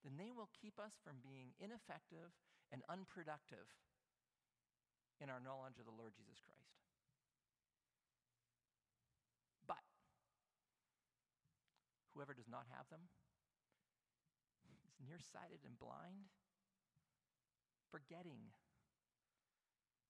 then 0.03 0.17
they 0.17 0.29
will 0.29 0.49
keep 0.53 0.77
us 0.81 0.97
from 1.01 1.21
being 1.21 1.53
ineffective 1.61 2.33
and 2.73 2.81
unproductive 2.89 3.69
in 5.21 5.29
our 5.29 5.39
knowledge 5.39 5.79
of 5.79 5.85
the 5.85 5.95
Lord 5.95 6.13
Jesus 6.17 6.41
Christ. 6.43 6.81
But 9.65 9.81
whoever 12.13 12.33
does 12.33 12.49
not 12.49 12.65
have 12.73 12.89
them 12.89 13.07
is 14.89 14.97
nearsighted 15.01 15.63
and 15.63 15.77
blind, 15.77 16.33
forgetting 17.93 18.51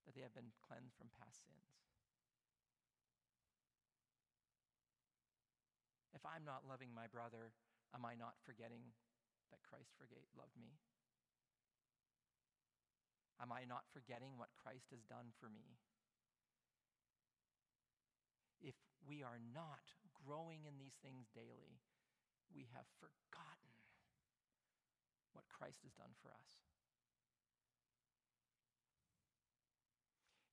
that 0.06 0.14
they 0.14 0.22
have 0.22 0.38
been 0.38 0.54
cleansed 0.62 0.94
from 0.96 1.10
past 1.18 1.46
sins. 1.46 1.66
If 6.14 6.24
I'm 6.24 6.46
not 6.46 6.66
loving 6.66 6.94
my 6.96 7.10
brother, 7.10 7.52
am 7.94 8.06
I 8.06 8.16
not 8.16 8.40
forgetting 8.46 8.94
that 9.52 9.62
Christ 9.66 9.94
forgave, 9.98 10.30
loved 10.38 10.56
me? 10.58 10.78
Am 13.42 13.52
I 13.52 13.68
not 13.68 13.84
forgetting 13.92 14.40
what 14.40 14.56
Christ 14.56 14.90
has 14.96 15.04
done 15.06 15.36
for 15.38 15.52
me? 15.52 15.76
If 18.64 18.80
we 19.04 19.22
are 19.22 19.44
not 19.54 19.84
growing 20.16 20.64
in 20.66 20.80
these 20.80 20.96
things 21.04 21.28
daily, 21.36 21.84
we 22.50 22.72
have 22.72 22.88
forgotten 22.98 23.76
what 25.36 25.46
Christ 25.52 25.84
has 25.84 25.92
done 26.00 26.16
for 26.24 26.32
us. 26.32 26.75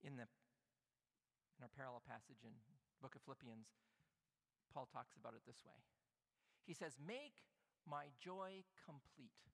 In 0.03 0.17
the 0.17 0.27
in 1.59 1.62
our 1.62 1.71
parallel 1.77 2.03
passage 2.03 2.43
in 2.43 2.51
book 3.01 3.15
of 3.15 3.23
Philippians, 3.23 3.67
Paul 4.75 4.88
talks 4.91 5.15
about 5.17 5.35
it 5.35 5.43
this 5.47 5.62
way. 5.65 5.79
He 6.67 6.75
says, 6.75 6.99
"Make 6.99 7.47
my 7.87 8.11
joy 8.19 8.65
complete 8.85 9.51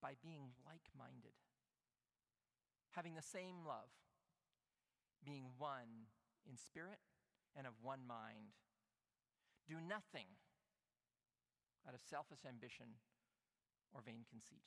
by 0.00 0.14
being 0.22 0.54
like-minded, 0.66 1.34
having 2.90 3.14
the 3.14 3.22
same 3.22 3.64
love, 3.64 3.90
being 5.24 5.54
one 5.58 6.06
in 6.48 6.56
spirit 6.56 6.98
and 7.54 7.66
of 7.66 7.74
one 7.82 8.06
mind. 8.06 8.54
Do 9.66 9.80
nothing 9.80 10.26
out 11.86 11.94
of 11.94 12.00
selfish 12.00 12.44
ambition 12.46 12.98
or 13.92 14.00
vain 14.02 14.24
conceit. 14.28 14.66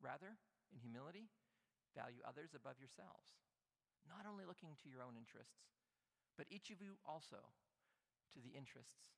Rather, 0.00 0.38
in 0.72 0.80
humility, 0.80 1.28
value 1.92 2.24
others 2.24 2.56
above 2.56 2.80
yourselves, 2.80 3.38
not 4.08 4.26
only 4.26 4.44
looking 4.48 4.74
to 4.82 4.90
your 4.90 5.04
own 5.04 5.14
interests, 5.14 5.70
but 6.36 6.48
each 6.48 6.72
of 6.72 6.80
you 6.80 6.96
also 7.04 7.40
to 8.32 8.40
the 8.40 8.56
interests 8.56 9.12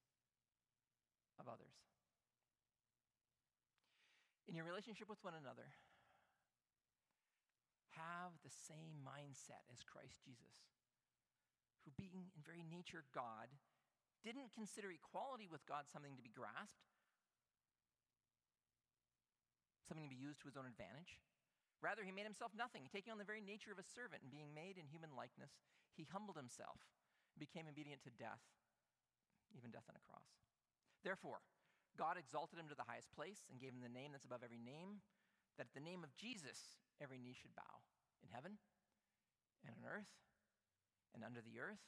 of 1.38 1.46
others. 1.46 1.78
In 4.50 4.54
your 4.58 4.66
relationship 4.66 5.08
with 5.08 5.22
one 5.24 5.38
another, 5.38 5.72
have 7.96 8.34
the 8.42 8.52
same 8.52 9.00
mindset 9.06 9.62
as 9.70 9.87
Christ 9.87 10.18
Jesus, 10.20 10.58
who, 11.87 11.94
being 11.94 12.28
in 12.34 12.42
very 12.42 12.66
nature 12.66 13.06
God, 13.14 13.48
didn't 14.26 14.50
consider 14.52 14.90
equality 14.90 15.46
with 15.46 15.62
God 15.64 15.87
something 15.87 16.16
to 16.18 16.24
be 16.24 16.34
grasped, 16.34 16.90
something 19.87 20.04
to 20.04 20.12
be 20.12 20.18
used 20.18 20.40
to 20.42 20.48
his 20.50 20.56
own 20.56 20.66
advantage. 20.66 21.20
Rather, 21.82 22.04
he 22.04 22.14
made 22.14 22.28
himself 22.28 22.52
nothing, 22.56 22.88
taking 22.88 23.12
on 23.12 23.20
the 23.20 23.28
very 23.28 23.44
nature 23.44 23.72
of 23.72 23.78
a 23.78 23.87
servant 23.87 24.24
and 24.24 24.32
being 24.32 24.52
made 24.54 24.80
in 24.80 24.88
human 24.88 25.12
likeness. 25.12 25.52
He 25.94 26.08
humbled 26.08 26.38
himself 26.38 26.80
and 27.34 27.40
became 27.42 27.68
obedient 27.68 28.02
to 28.08 28.14
death, 28.18 28.40
even 29.52 29.70
death 29.70 29.87
on 29.87 29.98
a 29.98 30.06
cross. 30.08 30.26
Therefore, 31.04 31.44
God 31.94 32.16
exalted 32.16 32.58
him 32.58 32.66
to 32.72 32.78
the 32.78 32.88
highest 32.88 33.12
place 33.12 33.46
and 33.52 33.60
gave 33.60 33.76
him 33.76 33.84
the 33.84 33.92
name 33.92 34.10
that's 34.10 34.26
above 34.26 34.42
every 34.42 34.58
name, 34.58 35.04
that 35.60 35.70
at 35.70 35.76
the 35.76 35.84
name 35.84 36.02
of 36.02 36.16
Jesus 36.16 36.80
every 36.98 37.20
knee 37.20 37.37
should 37.37 37.54
bow 37.54 37.84
in 38.24 38.32
heaven 38.32 38.58
and 39.62 39.76
on 39.76 39.84
earth 39.87 40.10
and 41.14 41.22
under 41.22 41.44
the 41.44 41.60
earth 41.60 41.84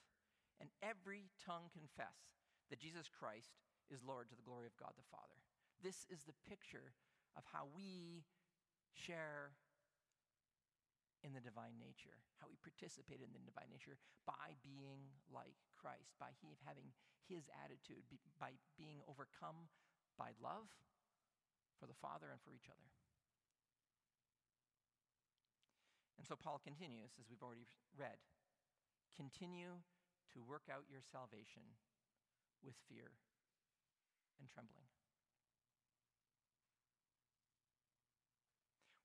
and 0.61 0.71
every 0.81 1.29
tongue 1.43 1.69
confess 1.73 2.39
that 2.71 2.81
Jesus 2.81 3.11
Christ 3.11 3.59
is 3.91 4.03
Lord 4.03 4.29
to 4.31 4.37
the 4.37 4.47
glory 4.47 4.67
of 4.67 4.79
God 4.79 4.95
the 4.97 5.11
Father. 5.11 5.39
This 5.83 6.07
is 6.11 6.25
the 6.25 6.37
picture 6.49 6.95
of 7.37 7.45
how 7.53 7.69
we 7.77 8.25
share 8.95 9.53
in 11.25 11.33
the 11.33 11.43
divine 11.43 11.81
nature, 11.81 12.21
how 12.41 12.47
we 12.49 12.57
participate 12.61 13.25
in 13.25 13.33
the 13.33 13.43
divine 13.43 13.73
nature 13.73 13.97
by 14.29 14.57
being 14.61 15.09
like 15.33 15.57
Christ, 15.77 16.13
by 16.21 16.37
he, 16.41 16.59
having 16.65 16.93
his 17.27 17.49
attitude, 17.65 18.05
by 18.37 18.55
being 18.77 19.03
overcome 19.09 19.69
by 20.17 20.37
love 20.39 20.69
for 21.81 21.85
the 21.89 21.97
Father 21.97 22.33
and 22.33 22.41
for 22.41 22.53
each 22.53 22.69
other. 22.69 22.89
And 26.17 26.25
so 26.25 26.37
Paul 26.37 26.61
continues, 26.63 27.13
as 27.21 27.29
we've 27.29 27.43
already 27.43 27.69
read 27.97 28.19
continue 29.17 29.81
to 30.37 30.45
work 30.45 30.69
out 30.69 30.85
your 30.93 31.01
salvation 31.01 31.65
with 32.61 32.77
fear 32.85 33.17
and 34.37 34.45
trembling. 34.53 34.85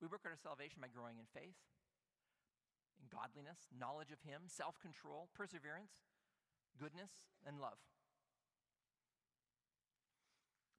We 0.03 0.12
work 0.12 0.28
out 0.28 0.36
our 0.36 0.43
salvation 0.43 0.84
by 0.84 0.91
growing 0.91 1.22
in 1.22 1.30
faith, 1.32 1.55
in 3.01 3.09
godliness, 3.09 3.65
knowledge 3.73 4.13
of 4.13 4.21
Him, 4.21 4.45
self 4.45 4.77
control, 4.77 5.33
perseverance, 5.33 6.05
goodness, 6.77 7.33
and 7.41 7.57
love. 7.57 7.81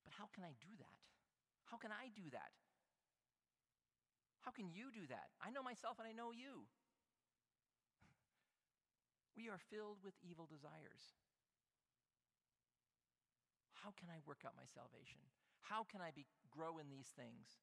But 0.06 0.14
how 0.14 0.30
can 0.30 0.46
I 0.46 0.54
do 0.62 0.70
that? 0.78 0.98
How 1.66 1.76
can 1.76 1.90
I 1.90 2.14
do 2.14 2.30
that? 2.30 2.54
How 4.46 4.54
can 4.54 4.70
you 4.70 4.94
do 4.94 5.06
that? 5.10 5.34
I 5.42 5.50
know 5.50 5.62
myself 5.62 5.98
and 5.98 6.06
I 6.06 6.14
know 6.14 6.30
you. 6.30 6.66
We 9.32 9.48
are 9.48 9.58
filled 9.72 10.04
with 10.04 10.12
evil 10.20 10.44
desires. 10.44 11.16
How 13.80 13.90
can 13.96 14.12
I 14.12 14.20
work 14.28 14.44
out 14.46 14.52
my 14.54 14.68
salvation? 14.68 15.24
How 15.64 15.88
can 15.88 16.04
I 16.04 16.12
be, 16.14 16.28
grow 16.52 16.78
in 16.78 16.92
these 16.92 17.10
things? 17.16 17.58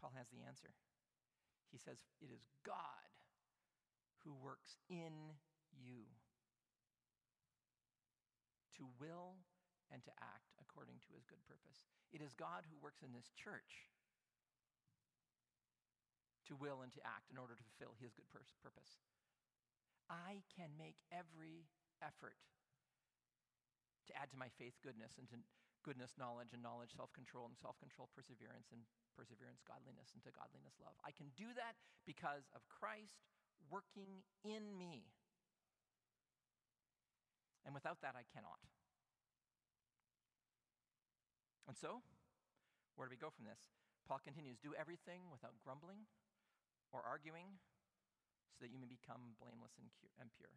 Paul 0.00 0.16
has 0.16 0.32
the 0.32 0.42
answer. 0.42 0.72
He 1.74 1.82
says, 1.82 1.98
It 2.22 2.30
is 2.30 2.46
God 2.62 3.10
who 4.22 4.30
works 4.30 4.78
in 4.86 5.34
you 5.74 6.06
to 8.78 8.86
will 9.02 9.42
and 9.90 9.98
to 10.06 10.14
act 10.22 10.54
according 10.62 11.02
to 11.02 11.10
his 11.18 11.26
good 11.26 11.42
purpose. 11.50 11.90
It 12.14 12.22
is 12.22 12.30
God 12.30 12.62
who 12.70 12.78
works 12.78 13.02
in 13.02 13.10
this 13.10 13.34
church 13.34 13.90
to 16.46 16.54
will 16.54 16.86
and 16.86 16.94
to 16.94 17.02
act 17.02 17.34
in 17.34 17.42
order 17.42 17.58
to 17.58 17.66
fulfill 17.74 17.98
his 17.98 18.14
good 18.14 18.30
pur- 18.30 18.46
purpose. 18.62 19.02
I 20.06 20.46
can 20.54 20.78
make 20.78 21.02
every 21.10 21.66
effort 21.98 22.38
to 24.06 24.12
add 24.14 24.30
to 24.30 24.38
my 24.38 24.52
faith 24.60 24.78
goodness 24.78 25.18
and 25.18 25.26
to 25.32 25.42
goodness 25.82 26.14
knowledge 26.20 26.54
and 26.54 26.62
knowledge 26.62 26.94
self 26.94 27.10
control 27.16 27.50
and 27.50 27.56
self 27.58 27.80
control 27.82 28.12
perseverance 28.14 28.70
and 28.70 28.86
perseverance 29.14 29.62
godliness 29.62 30.10
and 30.12 30.20
to 30.26 30.34
godliness 30.34 30.76
love. 30.82 30.98
I 31.06 31.14
can 31.14 31.30
do 31.38 31.50
that 31.54 31.78
because 32.04 32.50
of 32.52 32.66
Christ 32.66 33.22
working 33.70 34.26
in 34.44 34.76
me. 34.76 35.08
And 37.64 37.72
without 37.72 38.02
that, 38.04 38.12
I 38.12 38.28
cannot. 38.28 38.60
And 41.64 41.72
so, 41.72 42.04
where 42.94 43.08
do 43.08 43.12
we 43.16 43.20
go 43.20 43.32
from 43.32 43.48
this? 43.48 43.58
Paul 44.04 44.20
continues 44.20 44.60
Do 44.60 44.76
everything 44.76 45.32
without 45.32 45.56
grumbling 45.64 46.04
or 46.92 47.00
arguing, 47.00 47.56
so 48.52 48.62
that 48.62 48.70
you 48.70 48.78
may 48.78 48.86
become 48.86 49.34
blameless 49.40 49.72
and, 49.80 49.88
pure. 50.36 50.52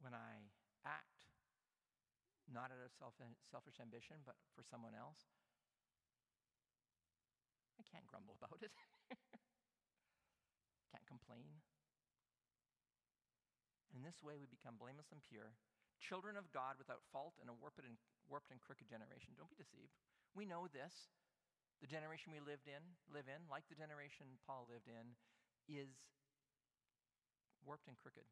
When 0.00 0.16
I 0.16 0.43
not 2.54 2.70
out 2.70 2.78
of 2.78 2.94
self, 2.94 3.18
selfish 3.42 3.82
ambition, 3.82 4.22
but 4.22 4.38
for 4.54 4.62
someone 4.62 4.94
else, 4.94 5.26
I 7.74 7.82
can't 7.82 8.06
grumble 8.06 8.38
about 8.38 8.62
it. 8.62 8.70
can't 10.94 11.06
complain. 11.10 11.50
And 13.90 13.98
in 13.98 14.06
this 14.06 14.22
way, 14.22 14.38
we 14.38 14.46
become 14.46 14.78
blameless 14.78 15.10
and 15.10 15.18
pure, 15.26 15.58
children 15.98 16.38
of 16.38 16.46
God 16.54 16.78
without 16.78 17.02
fault 17.10 17.34
in 17.42 17.50
a 17.50 17.54
warped 17.58 17.82
and, 17.82 17.98
warped 18.30 18.54
and 18.54 18.62
crooked 18.62 18.86
generation. 18.86 19.34
Don't 19.34 19.50
be 19.50 19.58
deceived. 19.58 19.98
We 20.38 20.46
know 20.46 20.70
this. 20.70 21.10
The 21.82 21.90
generation 21.90 22.30
we 22.30 22.38
lived 22.38 22.70
in, 22.70 22.80
live 23.10 23.26
in, 23.26 23.44
like 23.50 23.66
the 23.66 23.76
generation 23.76 24.38
Paul 24.46 24.70
lived 24.70 24.86
in, 24.86 25.18
is 25.66 25.90
warped 27.66 27.90
and 27.90 27.98
crooked. 27.98 28.24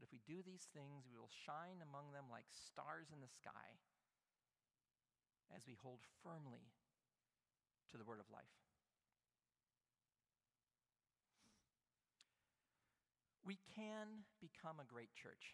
But 0.00 0.08
if 0.08 0.12
we 0.16 0.24
do 0.24 0.40
these 0.40 0.64
things, 0.72 1.04
we 1.04 1.20
will 1.20 1.28
shine 1.28 1.84
among 1.84 2.16
them 2.16 2.32
like 2.32 2.48
stars 2.48 3.12
in 3.12 3.20
the 3.20 3.28
sky 3.28 3.76
as 5.52 5.68
we 5.68 5.76
hold 5.76 6.00
firmly 6.24 6.72
to 7.92 8.00
the 8.00 8.08
word 8.08 8.16
of 8.16 8.32
life. 8.32 8.56
We 13.44 13.60
can 13.76 14.24
become 14.40 14.80
a 14.80 14.88
great 14.88 15.12
church. 15.12 15.52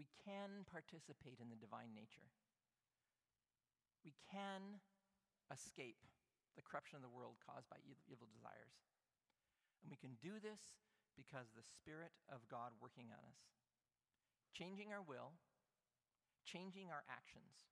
We 0.00 0.08
can 0.24 0.64
participate 0.64 1.44
in 1.44 1.52
the 1.52 1.60
divine 1.60 1.92
nature 1.92 2.32
we 4.04 4.14
can 4.30 4.82
escape 5.50 6.02
the 6.58 6.62
corruption 6.62 6.98
of 6.98 7.02
the 7.06 7.14
world 7.14 7.38
caused 7.42 7.70
by 7.70 7.78
evil 8.10 8.28
desires. 8.28 8.74
And 9.82 9.90
we 9.90 9.98
can 9.98 10.18
do 10.20 10.38
this 10.42 10.60
because 11.16 11.52
the 11.52 11.64
Spirit 11.64 12.12
of 12.28 12.48
God 12.48 12.76
working 12.80 13.12
on 13.12 13.22
us, 13.24 13.40
changing 14.52 14.92
our 14.92 15.02
will, 15.02 15.36
changing 16.44 16.90
our 16.90 17.04
actions. 17.08 17.70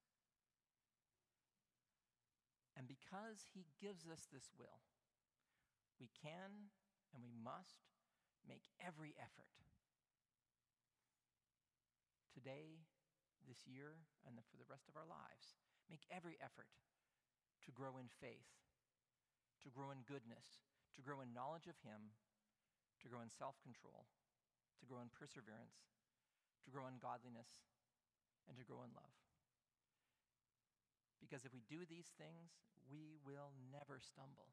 And 2.77 2.87
because 2.87 3.49
He 3.53 3.69
gives 3.81 4.09
us 4.09 4.29
this 4.31 4.53
will, 4.57 4.85
we 5.99 6.09
can 6.17 6.73
and 7.13 7.21
we 7.21 7.35
must 7.35 7.91
make 8.47 8.71
every 8.81 9.13
effort. 9.21 9.51
Today, 12.33 12.87
this 13.45 13.67
year, 13.67 14.07
and 14.25 14.39
for 14.49 14.57
the 14.57 14.71
rest 14.71 14.87
of 14.87 14.95
our 14.95 15.05
lives 15.05 15.59
Make 15.91 16.07
every 16.07 16.39
effort 16.39 16.71
to 17.67 17.75
grow 17.75 17.99
in 17.99 18.07
faith, 18.07 18.47
to 19.67 19.75
grow 19.75 19.91
in 19.91 20.07
goodness, 20.07 20.63
to 20.95 21.03
grow 21.03 21.19
in 21.19 21.35
knowledge 21.35 21.67
of 21.67 21.75
Him, 21.83 22.15
to 23.03 23.09
grow 23.09 23.25
in 23.25 23.33
self 23.33 23.57
control, 23.65 24.07
to 24.81 24.85
grow 24.87 25.01
in 25.01 25.11
perseverance, 25.13 25.89
to 26.65 26.71
grow 26.71 26.87
in 26.87 27.01
godliness, 27.01 27.49
and 28.49 28.57
to 28.57 28.65
grow 28.65 28.85
in 28.85 28.93
love. 28.93 29.15
Because 31.21 31.45
if 31.45 31.53
we 31.53 31.63
do 31.69 31.85
these 31.85 32.11
things, 32.17 32.57
we 32.89 33.21
will 33.23 33.53
never 33.71 34.01
stumble. 34.01 34.51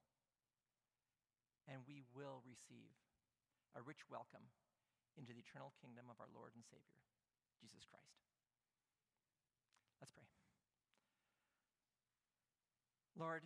And 1.67 1.83
we 1.87 2.03
will 2.15 2.43
receive 2.47 2.95
a 3.75 3.81
rich 3.83 4.07
welcome 4.07 4.51
into 5.19 5.33
the 5.33 5.41
eternal 5.43 5.73
kingdom 5.81 6.07
of 6.07 6.19
our 6.21 6.29
Lord 6.31 6.53
and 6.55 6.63
Savior, 6.63 7.01
Jesus 7.59 7.83
Christ. 7.89 8.21
Let's 9.99 10.13
pray. 10.13 10.29
Lord, 13.17 13.41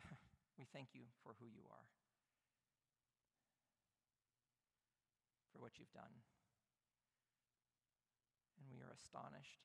we 0.58 0.64
thank 0.72 0.96
you 0.96 1.04
for 1.22 1.36
who 1.38 1.46
you 1.46 1.62
are, 1.68 1.86
for 5.54 5.62
what 5.62 5.78
you've 5.78 5.94
done. 5.94 6.10
And 8.58 8.66
we 8.66 8.82
are 8.82 8.90
astonished 8.90 9.62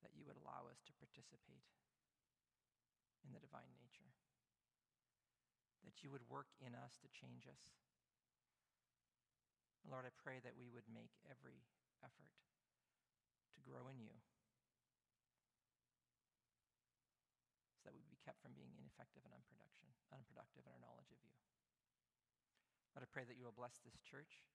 that 0.00 0.16
you 0.16 0.24
would 0.24 0.40
allow 0.40 0.64
us 0.72 0.80
to 0.88 0.96
participate 0.96 1.68
in 3.20 3.36
the 3.36 3.44
divine 3.44 3.68
nature, 3.76 4.08
that 5.84 6.00
you 6.00 6.08
would 6.08 6.24
work 6.32 6.48
in 6.64 6.72
us 6.72 6.96
to 7.04 7.12
change 7.12 7.44
us. 7.44 7.76
Lord, 9.84 10.08
I 10.08 10.12
pray 10.16 10.40
that 10.40 10.56
we 10.56 10.72
would 10.72 10.88
make 10.88 11.12
every 11.28 11.60
effort 12.00 12.32
to 13.52 13.60
grow 13.60 13.84
in 13.92 14.00
you. 14.00 14.16
So 17.80 17.88
that 17.88 17.92
we 17.92 18.00
would 18.00 18.12
be 18.12 18.24
kept 18.24 18.40
from 18.40 18.56
being 18.56 18.72
ineffective 18.80 19.24
and 19.28 19.32
unproductive 20.08 20.64
in 20.64 20.72
our 20.72 20.80
knowledge 20.80 21.12
of 21.12 21.20
you. 21.20 21.32
Lord, 22.94 23.02
I 23.02 23.10
pray 23.10 23.26
that 23.26 23.34
you 23.34 23.44
will 23.44 23.58
bless 23.58 23.82
this 23.82 23.98
church 24.06 24.46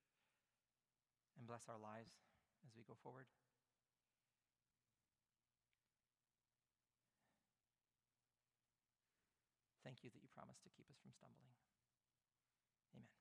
and 1.36 1.44
bless 1.44 1.68
our 1.68 1.76
lives 1.76 2.16
as 2.64 2.72
we 2.72 2.88
go 2.88 2.96
forward. 3.04 3.28
Thank 9.84 10.04
you 10.04 10.10
that 10.12 10.24
you 10.24 10.30
promise 10.32 10.60
to 10.64 10.70
keep 10.72 10.88
us 10.88 10.96
from 11.04 11.12
stumbling. 11.12 11.52
Amen. 12.96 13.19